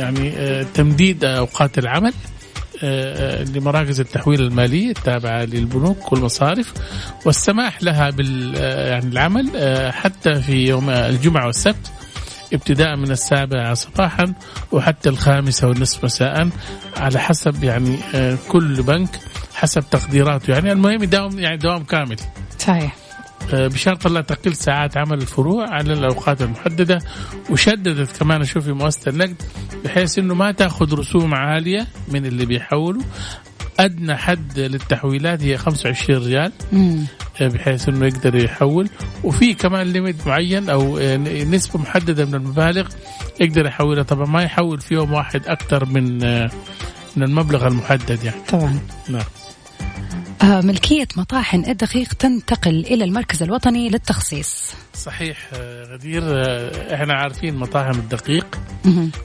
يعني 0.00 0.64
تمديد 0.74 1.24
أوقات 1.24 1.78
العمل. 1.78 2.12
لمراكز 3.54 4.00
التحويل 4.00 4.40
المالي 4.40 4.90
التابعة 4.90 5.44
للبنوك 5.44 6.12
والمصارف 6.12 6.72
والسماح 7.26 7.82
لها 7.82 8.10
بال 8.10 8.54
آه، 8.56 8.90
يعني 8.90 9.06
العمل 9.06 9.50
آه، 9.56 9.90
حتى 9.90 10.34
في 10.34 10.68
يوم 10.68 10.90
الجمعة 10.90 11.46
والسبت 11.46 11.92
ابتداء 12.52 12.96
من 12.96 13.10
السابعة 13.10 13.74
صباحا 13.74 14.34
وحتى 14.72 15.08
الخامسة 15.08 15.68
والنصف 15.68 16.04
مساء 16.04 16.48
على 16.96 17.18
حسب 17.18 17.64
يعني 17.64 17.98
آه، 18.14 18.38
كل 18.48 18.82
بنك 18.82 19.20
حسب 19.54 19.84
تقديراته. 19.90 20.52
يعني 20.52 20.72
المهم 20.72 21.02
يداوم 21.02 21.38
يعني 21.38 21.56
دوام 21.56 21.84
كامل. 21.84 22.16
صحيح. 22.58 22.96
آه، 22.96 23.01
بشرط 23.52 24.06
لا 24.08 24.20
تقل 24.20 24.54
ساعات 24.54 24.96
عمل 24.96 25.22
الفروع 25.22 25.68
على 25.68 25.92
الأوقات 25.92 26.42
المحددة 26.42 26.98
وشددت 27.50 28.16
كمان 28.16 28.40
أشوف 28.40 28.64
في 28.64 28.72
مؤسسة 28.72 29.10
النقد 29.10 29.42
بحيث 29.84 30.18
إنه 30.18 30.34
ما 30.34 30.52
تأخذ 30.52 30.94
رسوم 30.98 31.34
عالية 31.34 31.86
من 32.08 32.26
اللي 32.26 32.46
بيحولوا. 32.46 33.02
أدنى 33.80 34.16
حد 34.16 34.58
للتحويلات 34.58 35.42
هي 35.42 35.58
25 35.58 36.24
ريال 36.26 36.52
مم. 36.72 37.06
آه، 37.40 37.48
بحيث 37.48 37.88
إنه 37.88 38.06
يقدر 38.06 38.34
يحول. 38.34 38.88
وفي 39.24 39.54
كمان 39.54 39.86
ليميت 39.86 40.26
معين 40.26 40.70
أو 40.70 40.98
آه، 40.98 41.16
نسبة 41.44 41.80
محددة 41.80 42.24
من 42.24 42.34
المبالغ 42.34 42.88
يقدر 43.40 43.66
يحولها. 43.66 44.02
طبعا 44.02 44.26
ما 44.26 44.42
يحول 44.42 44.80
في 44.80 44.94
يوم 44.94 45.12
واحد 45.12 45.46
أكثر 45.46 45.84
من 45.84 46.24
آه، 46.24 46.50
من 47.16 47.22
المبلغ 47.22 47.66
المحدد 47.66 48.24
يعني. 48.24 48.40
طبعا. 48.48 48.78
نعم. 49.08 49.22
آه 50.42 50.60
ملكية 50.60 51.08
مطاحن 51.16 51.64
الدقيق 51.64 52.12
تنتقل 52.14 52.70
إلى 52.86 53.04
المركز 53.04 53.42
الوطني 53.42 53.88
للتخصيص. 53.88 54.72
صحيح 54.94 55.50
آه، 55.54 55.84
غدير 55.84 56.22
آه، 56.24 56.94
إحنا 56.94 57.14
عارفين 57.14 57.56
مطاحن 57.56 57.90
الدقيق. 57.98 58.58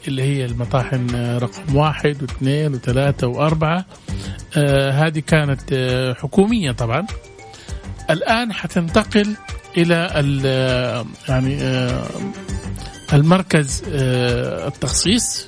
اللي 0.08 0.24
هي 0.24 0.46
المطاحن 0.46 1.08
رقم 1.38 1.76
واحد 1.76 2.22
واثنين 2.22 2.74
وثلاثة 2.74 3.28
وأربعة. 3.28 3.86
هذه 4.92 5.20
كانت 5.28 5.74
حكومية 6.22 6.72
طبعا. 6.72 7.08
الآن 8.10 8.54
حتنتقل 8.54 9.36
إلى 9.78 10.12
ال- 10.16 11.06
يعني 11.30 11.58
المركز 13.14 13.84
التخصيص. 13.88 15.48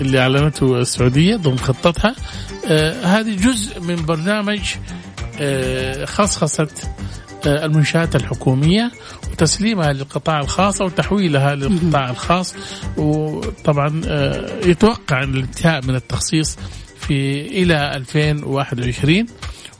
اللي 0.00 0.18
أعلنته 0.20 0.80
السعودية 0.80 1.36
ضمن 1.36 1.58
خطتها. 1.58 2.14
آه 2.66 3.04
هذه 3.04 3.36
جزء 3.36 3.80
من 3.80 3.96
برنامج 4.06 4.60
آه 5.40 6.04
خصخصة 6.04 6.68
آه 7.46 7.64
المنشآت 7.64 8.16
الحكومية 8.16 8.90
وتسليمها 9.32 9.92
للقطاع 9.92 10.40
الخاص 10.40 10.80
أو 10.80 10.88
تحويلها 10.88 11.54
للقطاع 11.54 12.10
الخاص. 12.10 12.54
وطبعا 12.96 14.00
يتوقع 14.64 15.22
الانتهاء 15.22 15.86
من 15.86 15.94
التخصيص 15.94 16.56
في 17.00 17.40
إلى 17.62 17.96
2021 17.96 19.26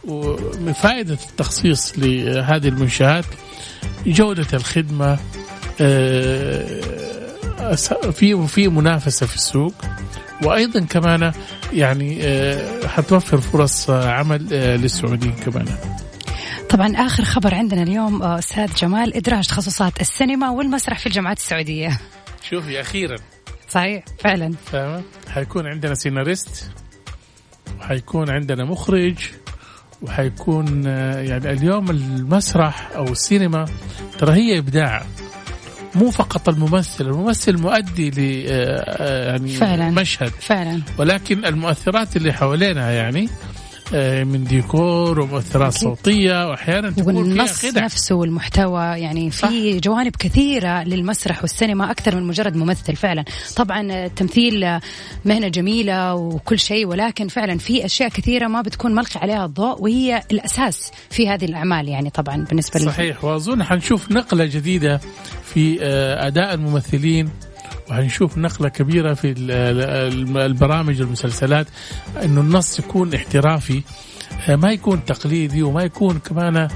ومن 0.04 0.72
فائدة 0.72 1.18
التخصيص 1.30 1.92
لهذه 1.98 2.68
المنشآت 2.68 3.24
جودة 4.06 4.46
الخدمة 4.54 5.18
في 8.12 8.46
في 8.46 8.68
منافسة 8.68 9.26
في 9.26 9.34
السوق. 9.34 9.74
وأيضا 10.44 10.80
كمان 10.80 11.32
يعني 11.72 12.18
آه، 12.22 12.86
حتوفر 12.86 13.40
فرص 13.40 13.90
عمل 13.90 14.48
آه، 14.52 14.76
للسعوديين 14.76 15.32
كمان. 15.32 15.66
طبعا 16.70 16.96
آخر 16.96 17.24
خبر 17.24 17.54
عندنا 17.54 17.82
اليوم 17.82 18.22
آه، 18.22 18.38
أستاذ 18.38 18.74
جمال 18.74 19.16
إدراج 19.16 19.46
تخصصات 19.46 20.00
السينما 20.00 20.50
والمسرح 20.50 20.98
في 20.98 21.06
الجامعات 21.06 21.36
السعودية. 21.38 22.00
شوفي 22.50 22.80
أخيرا. 22.80 23.16
صحيح 23.68 24.04
فعلا. 24.18 24.52
فاهمة؟ 24.72 25.02
حيكون 25.28 25.66
عندنا 25.66 25.94
سيناريست 25.94 26.70
وحيكون 27.78 28.30
عندنا 28.30 28.64
مخرج 28.64 29.14
وحيكون 30.02 30.84
يعني 30.84 31.50
اليوم 31.50 31.90
المسرح 31.90 32.90
أو 32.96 33.04
السينما 33.04 33.64
ترى 34.18 34.32
هي 34.32 34.58
إبداع. 34.58 35.06
مو 35.96 36.10
فقط 36.10 36.48
الممثل 36.48 37.06
الممثل 37.06 37.58
مؤدي 37.58 38.10
ل 38.10 38.46
آه، 38.48 38.84
آه، 38.86 39.30
يعني 39.30 39.48
فعلا. 39.48 39.90
مشهد 39.90 40.28
فعلا 40.40 40.82
ولكن 40.98 41.44
المؤثرات 41.44 42.16
اللي 42.16 42.32
حوالينها 42.32 42.90
يعني 42.90 43.28
من 44.24 44.44
ديكور 44.44 45.20
ومؤثرات. 45.20 45.72
صوتية 45.72 46.48
واحيانا 46.50 46.90
تكون 46.90 47.14
فيها 47.14 47.22
والنص 47.22 47.66
خدع. 47.66 47.84
نفسه 47.84 48.14
والمحتوى 48.14 48.80
يعني 48.82 49.30
في 49.30 49.80
جوانب 49.80 50.16
كثيرة 50.16 50.82
للمسرح 50.82 51.42
والسينما 51.42 51.90
أكثر 51.90 52.16
من 52.16 52.22
مجرد 52.22 52.56
ممثل 52.56 52.96
فعلا. 52.96 53.24
طبعا 53.56 54.04
التمثيل 54.06 54.78
مهنة 55.24 55.48
جميلة 55.48 56.14
وكل 56.14 56.58
شيء 56.58 56.86
ولكن 56.86 57.28
فعلا 57.28 57.58
في 57.58 57.84
أشياء 57.84 58.08
كثيرة 58.08 58.46
ما 58.46 58.62
بتكون 58.62 58.94
ملقي 58.94 59.20
عليها 59.20 59.44
الضوء 59.44 59.82
وهي 59.82 60.22
الأساس 60.32 60.90
في 61.10 61.28
هذه 61.28 61.44
الأعمال 61.44 61.88
يعني 61.88 62.10
طبعا 62.10 62.36
بالنسبة 62.44 62.80
لل- 62.80 62.86
صحيح. 62.86 63.24
وأظن 63.24 63.62
حنشوف 63.62 64.10
نقلة 64.12 64.44
جديدة 64.44 65.00
في 65.44 65.78
آه، 65.82 66.26
أداء 66.26 66.54
الممثلين 66.54 67.28
وحنشوف 67.90 68.38
نقلة 68.38 68.68
كبيرة 68.68 69.14
في 69.14 69.30
ال- 69.30 69.50
ال- 69.50 70.38
البرامج 70.38 71.00
والمسلسلات 71.00 71.66
إنه 72.24 72.40
النص 72.40 72.78
يكون 72.78 73.14
احترافي 73.14 73.82
آه، 74.48 74.56
ما 74.56 74.70
يكون 74.72 75.04
تقليدي 75.04 75.62
وما 75.62 75.82
يكون 75.82 76.18
كمان 76.18 76.68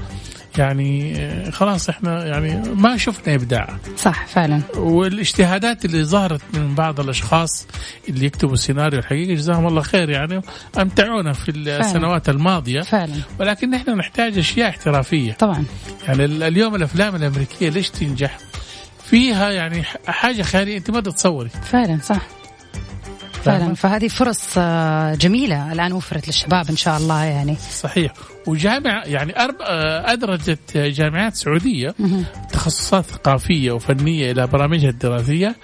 يعني 0.57 1.15
آه، 1.17 1.49
خلاص 1.49 1.89
إحنا 1.89 2.25
يعني 2.25 2.69
ما 2.75 2.97
شفنا 2.97 3.35
إبداع. 3.35 3.77
صح 3.97 4.25
فعلا. 4.27 4.61
والاجتهادات 4.77 5.85
اللي 5.85 6.03
ظهرت 6.03 6.41
من 6.53 6.75
بعض 6.75 6.99
الأشخاص 6.99 7.67
اللي 8.09 8.25
يكتبوا 8.25 8.53
السيناريو 8.53 8.99
الحقيقي 8.99 9.35
جزاهم 9.35 9.67
الله 9.67 9.81
خير 9.81 10.09
يعني 10.09 10.41
أمتعونا 10.79 11.33
في 11.33 11.51
السنوات 11.51 12.29
الماضية. 12.29 12.81
فعلا. 12.81 13.15
ولكن 13.39 13.69
نحن 13.69 13.89
نحتاج 13.97 14.37
أشياء 14.37 14.69
احترافية. 14.69 15.33
طبعا. 15.33 15.63
يعني 16.07 16.25
ال- 16.25 16.43
اليوم 16.43 16.75
الأفلام 16.75 17.15
الأمريكية 17.15 17.69
ليش 17.69 17.89
تنجح؟ 17.89 18.37
فيها 19.11 19.51
يعني 19.51 19.83
حاجة 20.07 20.41
خيالية 20.41 20.77
أنت 20.77 20.91
ما 20.91 21.01
تتصوري. 21.01 21.49
فعلا 21.49 21.99
صح. 22.03 22.21
فعلا. 23.43 23.73
فهذه 23.73 24.07
فرص 24.07 24.53
آه، 24.57 25.15
جميلة 25.15 25.71
الآن 25.71 25.93
وفرت 25.93 26.27
للشباب 26.27 26.69
إن 26.69 26.75
شاء 26.75 26.97
الله 26.97 27.23
يعني. 27.23 27.55
صحيح. 27.55 28.13
وجامعة 28.47 29.03
يعني 29.05 29.43
أرب... 29.43 29.55
آه، 29.61 30.13
أدرجت 30.13 30.77
جامعات 30.77 31.35
سعودية. 31.35 31.95
تخصصات 32.53 33.05
ثقافية 33.05 33.71
وفنية 33.71 34.31
إلى 34.31 34.47
برامجها 34.47 34.89
الدراسية 34.89 35.55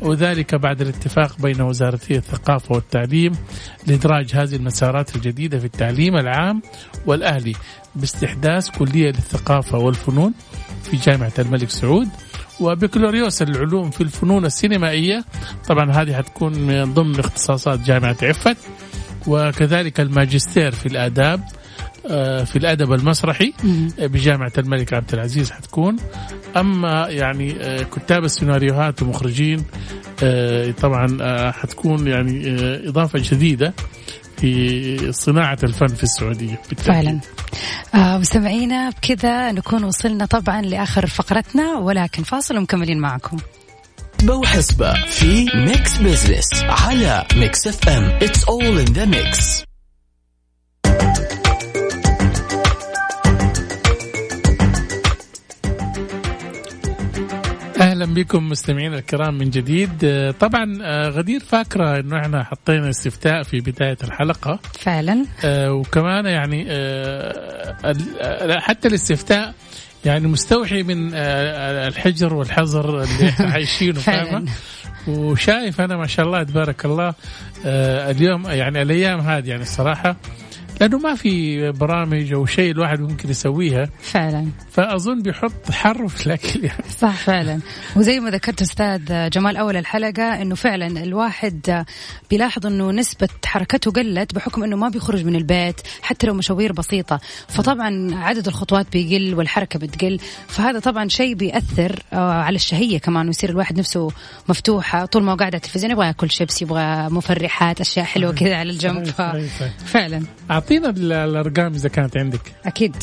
وذلك 0.00 0.54
بعد 0.54 0.80
الاتفاق 0.80 1.40
بين 1.40 1.60
وزارتي 1.60 2.16
الثقافة 2.16 2.74
والتعليم 2.74 3.32
لإدراج 3.86 4.30
هذه 4.34 4.56
المسارات 4.56 5.16
الجديدة 5.16 5.58
في 5.58 5.64
التعليم 5.64 6.16
العام 6.16 6.62
والأهلي 7.06 7.52
باستحداث 7.94 8.70
كلية 8.70 9.08
للثقافة 9.08 9.78
والفنون 9.78 10.34
في 10.82 10.96
جامعة 10.96 11.32
الملك 11.38 11.70
سعود. 11.70 12.08
وبكالوريوس 12.60 13.42
العلوم 13.42 13.90
في 13.90 14.00
الفنون 14.00 14.44
السينمائية. 14.44 15.24
طبعا 15.68 15.92
هذه 15.92 16.14
حتكون 16.14 16.58
من 16.58 16.94
ضمن 16.94 17.18
اختصاصات 17.18 17.80
جامعة 17.80 18.16
عفت 18.22 18.56
وكذلك 19.26 20.00
الماجستير 20.00 20.72
في 20.72 20.86
الآداب 20.86 21.40
آه، 22.10 22.44
في 22.44 22.56
الأدب 22.56 22.92
المسرحي 22.92 23.52
بجامعة 23.98 24.52
الملك 24.58 24.92
عبد 24.92 25.14
العزيز 25.14 25.50
حتكون. 25.50 25.96
أما 26.56 27.08
يعني 27.08 27.56
آه، 27.60 27.82
كتاب 27.82 28.24
السيناريوهات 28.24 29.02
ومخرجين 29.02 29.64
آه، 30.22 30.70
طبعا 30.70 31.50
حتكون 31.50 32.06
يعني 32.06 32.42
إضافة 32.88 33.18
جديدة. 33.22 33.74
في 34.36 35.12
صناعة 35.12 35.58
الفن 35.64 35.86
في 35.86 36.02
السعودية 36.02 36.60
بالتأكيد. 36.68 36.94
فعلا. 36.94 37.20
آه 37.94 38.18
مستمعينا 38.18 38.90
بكذا 38.90 39.52
نكون 39.52 39.84
وصلنا 39.84 40.26
طبعا 40.26 40.62
لآخر 40.62 41.06
فقرتنا 41.06 41.74
ولكن 41.78 42.22
فاصل 42.22 42.56
ومكملين 42.56 42.98
معكم. 43.00 43.36
بوحسبة 44.22 44.94
في 45.06 45.46
Mix 45.54 45.96
Business 45.96 46.46
على 46.64 47.24
Mix 47.36 47.66
FM 47.66 48.04
it's 48.04 48.44
all 48.44 48.78
in 48.78 48.84
the 48.84 49.04
mix 49.04 49.65
أهلا 57.80 58.06
بكم 58.06 58.48
مستمعينا 58.48 58.98
الكرام 58.98 59.38
من 59.38 59.50
جديد. 59.50 59.90
آه، 60.04 60.30
طبعا 60.30 60.78
آه، 60.82 61.08
غدير 61.08 61.40
فاكرة 61.40 62.00
إنه 62.00 62.20
إحنا 62.20 62.44
حطينا 62.44 62.90
استفتاء 62.90 63.42
في 63.42 63.60
بداية 63.60 63.96
الحلقة. 64.04 64.58
فعلا. 64.80 65.26
آه، 65.44 65.72
وكمان 65.72 66.26
يعني 66.26 66.64
حتى 68.60 68.88
الاستفتاء 68.88 69.54
يعني 70.04 70.28
مستوحي 70.28 70.82
من 70.82 71.14
الحجر 71.14 72.34
والحظر 72.34 73.02
اللي 73.02 73.28
إحنا 73.28 73.50
عايشينه 73.54 74.00
فاهمة؟ 74.00 74.48
وشايف 75.08 75.80
أنا 75.80 75.96
ما 75.96 76.06
شاء 76.06 76.26
الله 76.26 76.42
تبارك 76.42 76.84
الله 76.84 77.14
اليوم 78.10 78.46
يعني 78.46 78.82
الأيام 78.82 79.20
هذه 79.20 79.48
يعني 79.48 79.62
الصراحة 79.62 80.16
لأنه 80.80 80.98
ما 80.98 81.14
في 81.14 81.70
برامج 81.72 82.32
أو 82.32 82.46
شيء 82.46 82.70
الواحد 82.70 83.00
ممكن 83.00 83.30
يسويها. 83.30 83.88
فعلا. 84.00 84.46
فأظن 84.70 85.22
بيحط 85.22 85.70
حر 85.70 86.08
في 86.08 86.26
الأكل 86.26 86.64
يعني. 86.64 86.84
صح 86.98 87.16
فعلا. 87.16 87.60
وزي 87.96 88.20
ما 88.20 88.30
ذكرت 88.30 88.62
أستاذ 88.62 89.30
جمال 89.30 89.56
أول 89.56 89.76
الحلقة 89.76 90.42
إنه 90.42 90.54
فعلا 90.54 90.86
الواحد 90.86 91.84
بيلاحظ 92.30 92.66
إنه 92.66 92.90
نسبة 92.90 93.28
حركته 93.44 93.90
قلت 93.90 94.34
بحكم 94.34 94.64
إنه 94.64 94.76
ما 94.76 94.88
بيخرج 94.88 95.24
من 95.24 95.36
البيت 95.36 95.80
حتى 96.02 96.26
لو 96.26 96.34
مشاوير 96.34 96.72
بسيطة. 96.72 97.20
فطبعا 97.48 98.14
عدد 98.14 98.46
الخطوات 98.46 98.86
بيقل 98.92 99.34
والحركة 99.34 99.78
بتقل. 99.78 100.18
فهذا 100.48 100.78
طبعا 100.78 101.08
شيء 101.08 101.34
بيأثر 101.34 102.02
آه، 102.12 102.32
على 102.32 102.56
الشهية 102.56 102.98
كمان 102.98 103.26
ويصير 103.26 103.50
الواحد 103.50 103.78
نفسه 103.78 104.10
مفتوحة. 104.48 105.04
طول 105.04 105.22
ما 105.22 105.32
هو 105.32 105.36
قاعد 105.36 105.54
على 105.54 105.56
التلفزيون 105.56 105.92
يبغى 105.92 106.06
ياكل 106.06 106.30
شيبس 106.30 106.62
يبغى 106.62 107.08
مفرحات 107.10 107.80
أشياء 107.80 108.04
حلوة 108.06 108.32
كذا 108.32 108.56
على 108.56 108.70
الجنب. 108.70 109.04
فعلا. 109.86 110.22
اعطينا 110.66 110.90
الأرقام 111.24 111.74
إذا 111.74 111.88
كانت 111.88 112.16
عندك. 112.16 112.40
أكيد. 112.66 112.96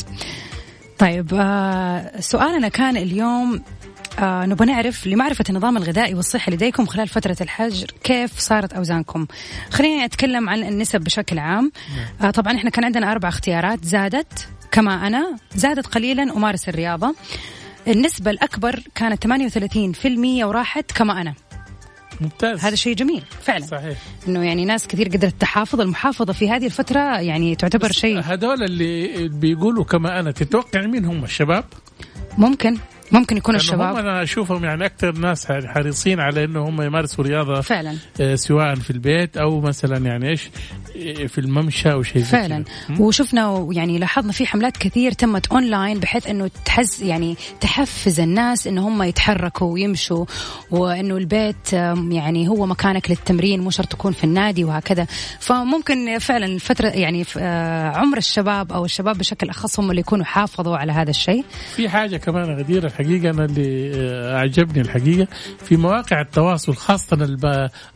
طيب 0.98 1.34
آه 1.34 2.20
سؤالنا 2.20 2.68
كان 2.68 2.96
اليوم 2.96 3.62
آه 4.18 4.46
نبغى 4.46 4.66
نعرف 4.66 5.06
لمعرفة 5.06 5.44
النظام 5.50 5.76
الغذائي 5.76 6.14
والصحي 6.14 6.52
لديكم 6.52 6.86
خلال 6.86 7.08
فترة 7.08 7.36
الحجر 7.40 7.86
كيف 8.04 8.38
صارت 8.38 8.72
أوزانكم؟ 8.72 9.26
خليني 9.70 10.04
أتكلم 10.04 10.48
عن 10.48 10.62
النسب 10.62 11.00
بشكل 11.00 11.38
عام. 11.38 11.72
آه 12.22 12.30
طبعا 12.30 12.56
إحنا 12.56 12.70
كان 12.70 12.84
عندنا 12.84 13.12
أربع 13.12 13.28
اختيارات 13.28 13.84
زادت 13.84 14.48
كما 14.70 15.06
أنا 15.06 15.36
زادت 15.54 15.86
قليلا 15.86 16.22
أمارس 16.22 16.68
الرياضة. 16.68 17.14
النسبة 17.88 18.30
الأكبر 18.30 18.80
كانت 18.94 19.26
38% 19.26 20.44
وراحت 20.44 20.92
كما 20.92 21.20
أنا. 21.20 21.34
ممتاز. 22.24 22.60
هذا 22.60 22.74
شيء 22.74 22.94
جميل 22.94 23.22
فعلا. 23.40 23.66
صحيح. 23.66 23.98
إنه 24.28 24.44
يعني 24.44 24.64
ناس 24.64 24.86
كثير 24.86 25.08
قدرت 25.08 25.34
تحافظ 25.40 25.80
المحافظة 25.80 26.32
في 26.32 26.50
هذه 26.50 26.66
الفترة 26.66 27.20
يعني 27.20 27.56
تعتبر 27.56 27.92
شيء. 27.92 28.20
هذول 28.20 28.62
اللي 28.62 29.28
بيقولوا 29.28 29.84
كما 29.84 30.20
أنا 30.20 30.30
تتوقع 30.30 30.86
مين 30.86 31.04
هم 31.04 31.24
الشباب؟ 31.24 31.64
ممكن. 32.38 32.78
ممكن 33.14 33.36
يكون 33.36 33.54
الشباب. 33.54 33.80
هم 33.80 33.96
أنا 33.96 34.22
أشوفهم 34.22 34.64
يعني 34.64 34.86
أكثر 34.86 35.12
ناس 35.12 35.46
حريصين 35.46 36.20
على 36.20 36.44
انه 36.44 36.68
هم 36.68 36.82
يمارسوا 36.82 37.24
رياضة 37.24 37.60
فعلا. 37.60 37.96
آه، 38.20 38.34
سواء 38.34 38.74
في 38.74 38.90
البيت 38.90 39.36
أو 39.36 39.60
مثلا 39.60 39.96
يعني 39.96 40.28
إيش 40.28 40.50
آه، 40.96 41.26
في 41.26 41.38
الممشى 41.38 41.92
أو 41.92 42.02
شيء 42.02 42.22
فعلا. 42.22 42.64
وشفنا 42.98 43.68
يعني 43.72 43.98
لاحظنا 43.98 44.32
في 44.32 44.46
حملات 44.46 44.76
كثير 44.76 45.12
تمت 45.12 45.46
أونلاين 45.46 45.98
بحيث 46.00 46.26
إنه 46.26 46.50
تحس 46.64 47.00
يعني 47.00 47.36
تحفز 47.60 48.20
الناس 48.20 48.66
انه 48.66 48.88
هم 48.88 49.02
يتحركوا 49.02 49.72
ويمشوا 49.72 50.24
وإنه 50.70 51.16
البيت 51.16 51.72
يعني 52.10 52.48
هو 52.48 52.66
مكانك 52.66 53.10
للتمرين 53.10 53.60
مو 53.60 53.70
شرط 53.70 53.86
تكون 53.86 54.12
في 54.12 54.24
النادي 54.24 54.64
وهكذا. 54.64 55.06
فممكن 55.40 56.18
فعلا 56.18 56.46
الفترة 56.46 56.88
يعني 56.88 57.24
آه، 57.38 57.88
عمر 57.88 58.18
الشباب 58.18 58.72
أو 58.72 58.84
الشباب 58.84 59.18
بشكل 59.18 59.48
أخص 59.48 59.80
هم 59.80 59.90
اللي 59.90 60.00
يكونوا 60.00 60.24
حافظوا 60.24 60.76
على 60.76 60.92
هذا 60.92 61.10
الشيء. 61.10 61.44
في 61.76 61.88
حاجة 61.88 62.16
كمان 62.16 62.58
غديرة 62.58 62.88
الحقيقة 63.04 63.30
أنا 63.30 63.44
اللي 63.44 63.92
آه، 63.94 64.36
أعجبني 64.36 64.80
الحقيقة 64.80 65.28
في 65.64 65.76
مواقع 65.76 66.20
التواصل 66.20 66.74
خاصة 66.76 67.36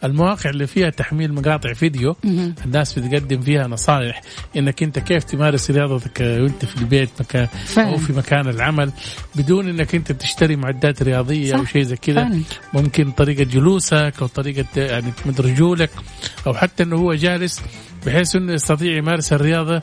المواقع 0.04 0.50
اللي 0.50 0.66
فيها 0.66 0.90
تحميل 0.90 1.32
مقاطع 1.34 1.72
فيديو. 1.72 2.16
الناس 2.64 2.98
بتقدم 2.98 3.40
فيها 3.40 3.66
نصائح 3.66 4.20
إنك 4.56 4.82
أنت 4.82 4.98
كيف 4.98 5.24
تمارس 5.24 5.70
رياضتك 5.70 6.20
وأنت 6.20 6.64
في 6.64 6.76
البيت 6.76 7.08
مكان 7.20 7.48
أو 7.78 7.96
في 7.98 8.12
مكان 8.12 8.48
العمل 8.48 8.92
بدون 9.34 9.68
إنك 9.68 9.94
أنت 9.94 10.12
تشتري 10.12 10.56
معدات 10.56 11.02
رياضية 11.02 11.54
أو 11.56 11.64
شيء 11.64 11.82
زي 11.82 11.96
كذا. 11.96 12.22
ممكن 12.74 13.10
طريقة 13.10 13.44
جلوسك 13.44 14.12
أو 14.20 14.26
طريقة 14.26 14.64
يعني 14.76 15.10
تمد 15.24 15.40
رجولك 15.40 15.90
أو 16.46 16.54
حتى 16.54 16.82
إنه 16.82 16.96
هو 16.96 17.14
جالس 17.14 17.62
بحيث 18.06 18.36
إنه 18.36 18.52
يستطيع 18.52 18.96
يمارس 18.96 19.32
الرياضة 19.32 19.80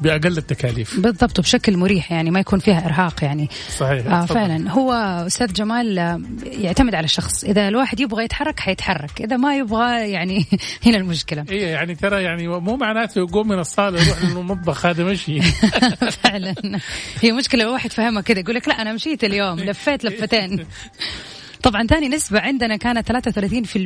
بأقل 0.00 0.38
التكاليف. 0.38 1.00
بالضبط 1.00 1.38
وبشكل 1.38 1.76
مريح 1.76 2.12
يعني 2.12 2.30
ما 2.30 2.40
يكون 2.40 2.58
فيها 2.58 2.86
إرهاق 2.86 3.24
يعني. 3.24 3.48
صحيح. 3.76 4.06
آه 4.06 4.26
فعلا. 4.26 4.70
هو 4.70 4.92
أستاذ 5.26 5.52
جمال 5.52 5.98
آه، 5.98 6.20
يعتمد 6.44 6.94
على 6.94 7.04
الشخص. 7.04 7.44
إذا 7.44 7.68
الواحد 7.68 8.00
يبغى 8.00 8.24
يتحرك 8.24 8.60
حيتحرك. 8.60 9.20
إذا 9.20 9.36
ما 9.36 9.56
يبغى 9.56 10.10
يعني 10.10 10.46
هنا 10.86 10.96
المشكلة. 10.96 11.44
اي 11.50 11.58
يعني 11.58 11.94
ترى 11.94 12.22
يعني 12.22 12.48
مو 12.48 12.76
معناته 12.76 13.18
يقوم 13.18 13.48
من 13.48 13.58
الصالة 13.58 14.02
يروح 14.02 14.24
للمطبخ 14.24 14.86
هذا 14.86 15.04
مشي. 15.04 15.40
فعلا. 16.22 16.54
هي 17.20 17.32
مشكلة 17.32 17.64
الواحد 17.64 17.92
فهمها 17.92 18.22
كذا 18.22 18.38
يقول 18.38 18.54
لك 18.54 18.68
لا 18.68 18.82
أنا 18.82 18.92
مشيت 18.92 19.24
اليوم 19.24 19.60
لفيت 19.60 20.04
لفتين. 20.04 20.66
طبعا 21.64 21.86
ثاني 21.86 22.08
نسبة 22.08 22.40
عندنا 22.40 22.76
كانت 22.76 23.12
33% 23.12 23.76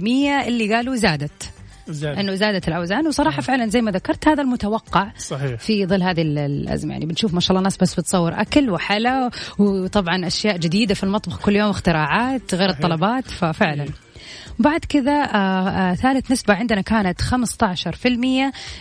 اللي 0.46 0.74
قالوا 0.74 0.96
زادت. 0.96 1.57
زاد. 1.92 2.18
إنه 2.18 2.34
زادت 2.34 2.68
الأوزان 2.68 3.06
وصراحة 3.06 3.42
فعلا 3.42 3.66
زي 3.66 3.82
ما 3.82 3.90
ذكرت 3.90 4.28
هذا 4.28 4.42
المتوقع 4.42 5.12
صحيح. 5.18 5.60
في 5.60 5.86
ظل 5.86 6.02
هذه 6.02 6.22
الأزمة 6.22 6.92
يعني 6.92 7.06
بنشوف 7.06 7.34
ما 7.34 7.40
شاء 7.40 7.50
الله 7.50 7.62
ناس 7.62 7.76
بس 7.76 7.94
بتصور 8.00 8.32
أكل 8.40 8.70
وحلا 8.70 9.30
وطبعا 9.58 10.26
أشياء 10.26 10.56
جديدة 10.56 10.94
في 10.94 11.04
المطبخ 11.04 11.40
كل 11.40 11.56
يوم 11.56 11.70
اختراعات 11.70 12.54
غير 12.54 12.68
صحيح. 12.68 12.84
الطلبات 12.84 13.24
ففعلا 13.24 13.84
صحيح. 13.84 14.07
بعد 14.58 14.80
كذا 14.88 15.12
آه 15.12 15.68
آه 15.68 15.94
ثالث 15.94 16.30
نسبة 16.30 16.54
عندنا 16.54 16.80
كانت 16.80 17.22
15% 17.22 17.26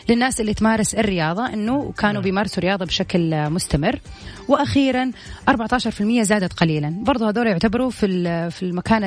للناس 0.10 0.42
اللي 0.42 0.54
تمارس 0.54 0.96
الرياضة 0.96 1.54
إنه 1.54 1.94
كانوا 1.98 2.14
نعم. 2.14 2.24
بيمارسوا 2.24 2.64
رياضة 2.64 2.86
بشكل 2.86 3.50
مستمر. 3.50 4.00
وأخيرا 4.48 5.12
14% 5.50 6.22
زادت 6.22 6.54
قليلا. 6.54 6.94
برضو 7.04 7.26
هذول 7.26 7.48
يعتبروا 7.48 7.90
في 7.90 8.08
في 8.52 8.64
المكان 8.64 9.04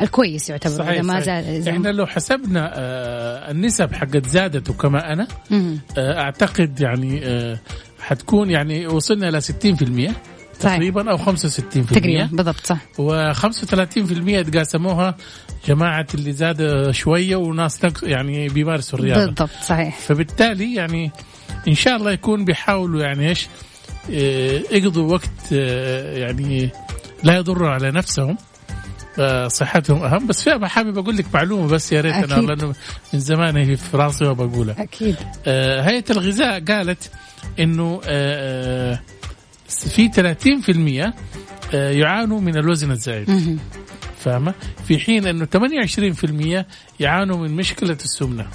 الكويس 0.00 0.50
يعتبر 0.50 0.74
صحيح 0.74 1.04
ما 1.04 1.20
زاد 1.20 1.68
إحنا 1.68 1.88
لو 1.88 2.06
حسبنا 2.06 2.72
آه 2.74 3.50
النسب 3.50 3.92
حقت 3.92 4.26
زادت 4.26 4.70
وكما 4.70 5.12
أنا 5.12 5.26
آه 5.98 6.20
أعتقد 6.20 6.80
يعني 6.80 7.20
آه 7.24 7.58
حتكون 8.00 8.50
يعني 8.50 8.86
وصلنا 8.86 9.28
إلى 9.28 9.40
60% 9.40 10.12
تقريبا 10.60 11.10
أو 11.10 11.18
65% 11.18 11.22
تقريبا 11.94 12.28
بالضبط 12.32 12.66
صح. 12.66 12.78
و35% 12.98 14.50
تقاسموها 14.50 15.14
جماعة 15.68 16.06
اللي 16.14 16.32
زاد 16.32 16.90
شوية 16.90 17.36
وناس 17.36 17.80
يعني 18.02 18.48
بيمارسوا 18.48 18.98
الرياضة. 18.98 19.26
بالضبط 19.26 19.50
صحيح. 19.66 19.98
فبالتالي 19.98 20.74
يعني 20.74 21.10
إن 21.68 21.74
شاء 21.74 21.96
الله 21.96 22.12
يكون 22.12 22.44
بيحاولوا 22.44 23.02
يعني 23.02 23.28
إيش 23.28 23.48
آه، 24.10 24.62
يقضوا 24.72 25.12
وقت 25.12 25.52
آه، 25.52 26.18
يعني 26.18 26.70
لا 27.22 27.36
يضروا 27.36 27.70
على 27.70 27.90
نفسهم 27.90 28.36
آه، 29.18 29.48
صحتهم 29.48 30.02
أهم. 30.02 30.26
بس 30.26 30.42
في 30.42 30.68
حابب 30.68 30.98
أقول 30.98 31.16
لك 31.16 31.26
معلومة 31.34 31.68
بس 31.68 31.92
يا 31.92 32.00
ريت 32.00 32.14
أنا 32.14 32.46
لأنه 32.46 32.74
من 33.12 33.20
زمان 33.20 33.56
هي 33.56 33.76
في 33.76 33.96
راسي 33.96 34.24
وبقولها 34.24 34.82
أكيد. 34.82 35.16
هيئة 35.46 36.04
الغذاء 36.10 36.64
قالت 36.64 37.10
إنه 37.58 38.00
في 39.68 40.08
30% 40.08 41.74
يعانوا 41.74 42.40
من 42.40 42.56
الوزن 42.56 42.90
الزايد 42.90 43.58
فاهمة؟ 44.18 44.54
في 44.88 44.98
حين 44.98 45.26
إنه 45.26 45.44
28% 45.44 46.64
يعانوا 47.00 47.36
من 47.36 47.56
مشكلة 47.56 47.98
السمنة. 48.04 48.46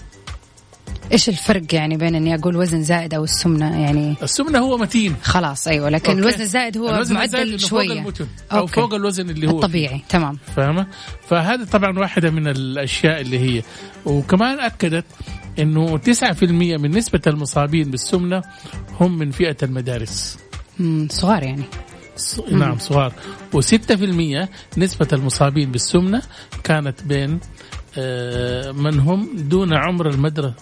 إيش 1.12 1.30
الفرق 1.30 1.76
يعني 1.76 1.98
بين 1.98 2.16
إني 2.16 2.36
أقول 2.36 2.56
وزن 2.56 2.84
زائد 2.84 3.14
أو 3.14 3.24
السمنة؟ 3.24 3.82
يعني 3.82 4.16
السمنة 4.24 4.60
هو 4.60 4.78
متين. 4.78 5.16
خلاص 5.24 5.68
أيوه 5.68 5.90
لكن 5.90 6.12
okay. 6.12 6.22
الوزن 6.22 6.42
الزائد 6.42 6.78
هو 6.78 6.90
الوزن 6.90 7.18
الزائد 7.18 7.48
معدل 7.48 7.60
شوية. 7.60 7.88
فوق 7.88 7.98
المتن 7.98 8.28
أو 8.52 8.60
okay. 8.60 8.74
فوق 8.74 8.94
الوزن 8.94 9.30
اللي 9.30 9.48
هو 9.48 9.58
الطبيعي 9.60 10.02
تمام. 10.10 10.38
فاهمة؟ 10.56 10.88
فهذا 11.28 11.66
طبعا 11.66 12.00
واحدة 12.00 12.32
من 12.32 12.48
الأشياء 12.48 13.22
اللي 13.22 13.40
هي. 13.40 13.64
وكمان 14.06 14.60
أكدت 14.60 15.06
أنه 15.60 15.98
9% 15.98 16.44
من 16.78 16.92
نسبة 16.92 17.22
المصابين 17.28 17.92
بالسمنة 17.92 18.42
هم 19.00 19.18
من 19.18 19.32
فئة 19.32 19.58
المدارس. 19.64 20.38
صغار 21.10 21.44
يعني. 21.44 21.64
ص- 22.18 22.40
نعم 22.52 22.78
صغار. 22.80 23.14
و6% 23.56 24.48
نسبة 24.78 25.08
المصابين 25.14 25.72
بالسمنة 25.72 26.22
كانت 26.64 27.04
بين 27.04 27.40
آه، 27.98 28.72
من 28.72 29.00
هم 29.00 29.30
دون 29.36 29.74
عمر 29.74 30.10
المدرسة. 30.10 30.54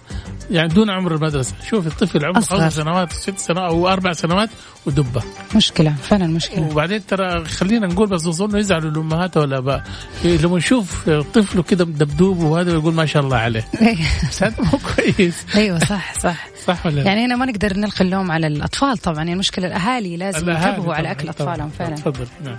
يعني 0.51 0.73
دون 0.73 0.89
عمر 0.89 1.15
المدرسة. 1.15 1.55
شوف 1.69 1.87
الطفل 1.87 2.25
عمره. 2.25 2.39
خمس 2.39 2.75
سنوات 2.75 3.13
ست 3.13 3.37
سنوات 3.37 3.69
أو 3.71 3.87
أربع 3.89 4.13
سنوات 4.13 4.49
ودبة. 4.85 5.21
مشكلة 5.55 5.93
فعلا 6.03 6.27
مشكلة. 6.27 6.67
وبعدين 6.67 7.05
ترى 7.05 7.45
خلينا 7.45 7.87
نقول 7.87 8.07
بس 8.09 8.25
أظن 8.27 8.57
يزعلوا 8.59 8.91
الأمهات 8.91 9.37
ولا 9.37 9.59
بقى 9.59 9.83
لما 10.25 10.57
نشوف 10.57 11.09
طفله 11.09 11.63
كده 11.63 11.85
مدبدوب 11.85 12.37
وهذا 12.39 12.71
يقول 12.73 12.93
ما 12.93 13.05
شاء 13.05 13.23
الله 13.23 13.37
عليه. 13.37 13.67
بس 14.29 14.43
هذا 14.43 14.63
مو 14.63 14.79
كويس. 14.95 15.45
أيوه 15.55 15.79
صح 15.79 16.19
صح. 16.19 16.47
صح 16.67 16.85
ولا 16.85 16.95
لا؟ 16.95 17.03
يعني 17.03 17.25
هنا 17.25 17.35
ما 17.35 17.45
نقدر 17.45 17.77
نلقي 17.77 18.05
اللوم 18.05 18.31
على 18.31 18.47
الأطفال 18.47 18.97
طبعا 18.97 19.17
يعني 19.17 19.33
المشكلة 19.33 19.67
الأهالي 19.67 20.17
لازم 20.17 20.49
ينتبهوا 20.49 20.93
على 20.93 21.11
أكل. 21.11 21.29
أطفالهم 21.29 21.69
فعلا 21.69 21.95
تفضل 21.95 22.27
نعم 22.43 22.57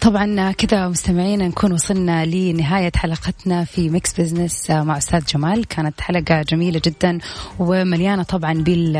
طبعا 0.00 0.52
كذا 0.52 0.88
مستمعينا 0.88 1.48
نكون 1.48 1.72
وصلنا 1.72 2.26
لنهاية 2.26 2.92
حلقتنا 2.96 3.64
في 3.64 3.90
Mix 3.90 4.20
Business 4.20 4.70
مع 4.70 4.98
أستاذ 4.98 5.24
جمال 5.24 5.66
كانت 5.66 6.00
حلقة 6.00 6.42
جميلة 6.42 6.80
جدا 6.84 7.18
ومليانة 7.58 8.22
طبعا 8.22 8.52
بال 8.52 8.96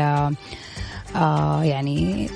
آه 1.15 1.63
يعني 1.63 2.29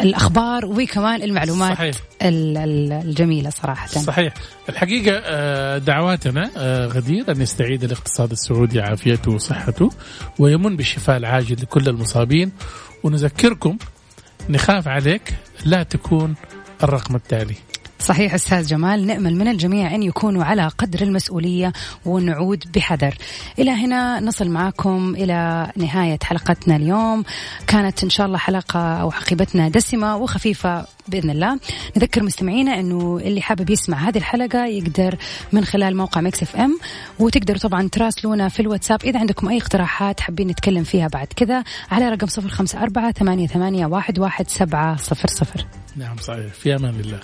الأخبار 0.00 0.66
وكمان 0.66 1.22
المعلومات 1.22 1.72
صحيح. 1.72 1.96
ال- 2.22 2.56
ال- 2.56 2.92
الجميلة 2.92 3.50
صراحة. 3.50 3.86
صحيح. 3.86 4.34
الحقيقة 4.68 5.20
آه، 5.24 5.78
دعواتنا 5.78 6.50
آه، 6.56 6.86
غدير 6.86 7.30
أن 7.32 7.40
يستعيد 7.40 7.84
الاقتصاد 7.84 8.30
السعودي 8.30 8.80
عافيته 8.80 9.30
وصحته 9.30 9.90
ويمن 10.38 10.76
بالشفاء 10.76 11.16
العاجل 11.16 11.56
لكل 11.62 11.88
المصابين. 11.88 12.52
ونذكركم 13.02 13.78
نخاف 14.48 14.88
عليك 14.88 15.34
لا 15.64 15.82
تكون 15.82 16.34
الرقم 16.82 17.16
التالي. 17.16 17.54
صحيح 18.00 18.34
أستاذ 18.34 18.66
جمال 18.66 19.06
نأمل 19.06 19.36
من 19.36 19.48
الجميع 19.48 19.94
أن 19.94 20.02
يكونوا 20.02 20.44
على 20.44 20.68
قدر 20.68 21.02
المسؤولية 21.02 21.72
ونعود 22.04 22.64
بحذر. 22.74 23.14
إلى 23.58 23.70
هنا 23.70 24.20
نصل 24.20 24.48
معكم 24.48 25.14
إلى 25.14 25.70
نهاية 25.76 26.18
حلقتنا 26.22 26.76
اليوم. 26.76 27.24
كانت 27.66 28.04
إن 28.04 28.10
شاء 28.10 28.26
الله 28.26 28.38
حلقة 28.38 28.80
أو 28.80 29.10
حقيبتنا 29.10 29.68
دسمة 29.68 30.16
وخفيفة 30.16 30.86
بإذن 31.08 31.30
الله. 31.30 31.58
نذكر 31.96 32.22
مستمعينا 32.22 32.80
أنه 32.80 33.20
اللي 33.24 33.40
حابب 33.40 33.70
يسمع 33.70 34.08
هذه 34.08 34.18
الحلقة 34.18 34.66
يقدر 34.66 35.16
من 35.52 35.64
خلال 35.64 35.96
موقع 35.96 36.20
Mix 36.20 36.42
FM 36.42 36.78
وتقدروا 37.18 37.58
طبعا 37.58 37.88
تراسلونا 37.88 38.48
في 38.48 38.60
الواتساب 38.60 39.04
إذا 39.04 39.20
عندكم 39.20 39.48
أي 39.48 39.58
اقتراحات 39.58 40.20
حابين 40.20 40.48
نتكلم 40.48 40.84
فيها 40.84 41.08
بعد 41.08 41.26
كذا 41.36 41.64
على 41.90 42.08
رقم 42.08 42.26
صفر 42.26 42.48
خمسة 42.48 42.82
أربعة 42.82 43.12
ثمانية 43.12 43.46
ثمانية 43.46 43.86
واحد 43.86 44.18
واحد 44.18 44.48
سبعة 44.48 44.96
صفر 44.96 45.28
صفر. 45.28 45.66
نعم 45.96 46.16
صحيح. 46.16 46.52
في 46.52 46.74
أمان 46.74 47.00
الله. 47.00 47.20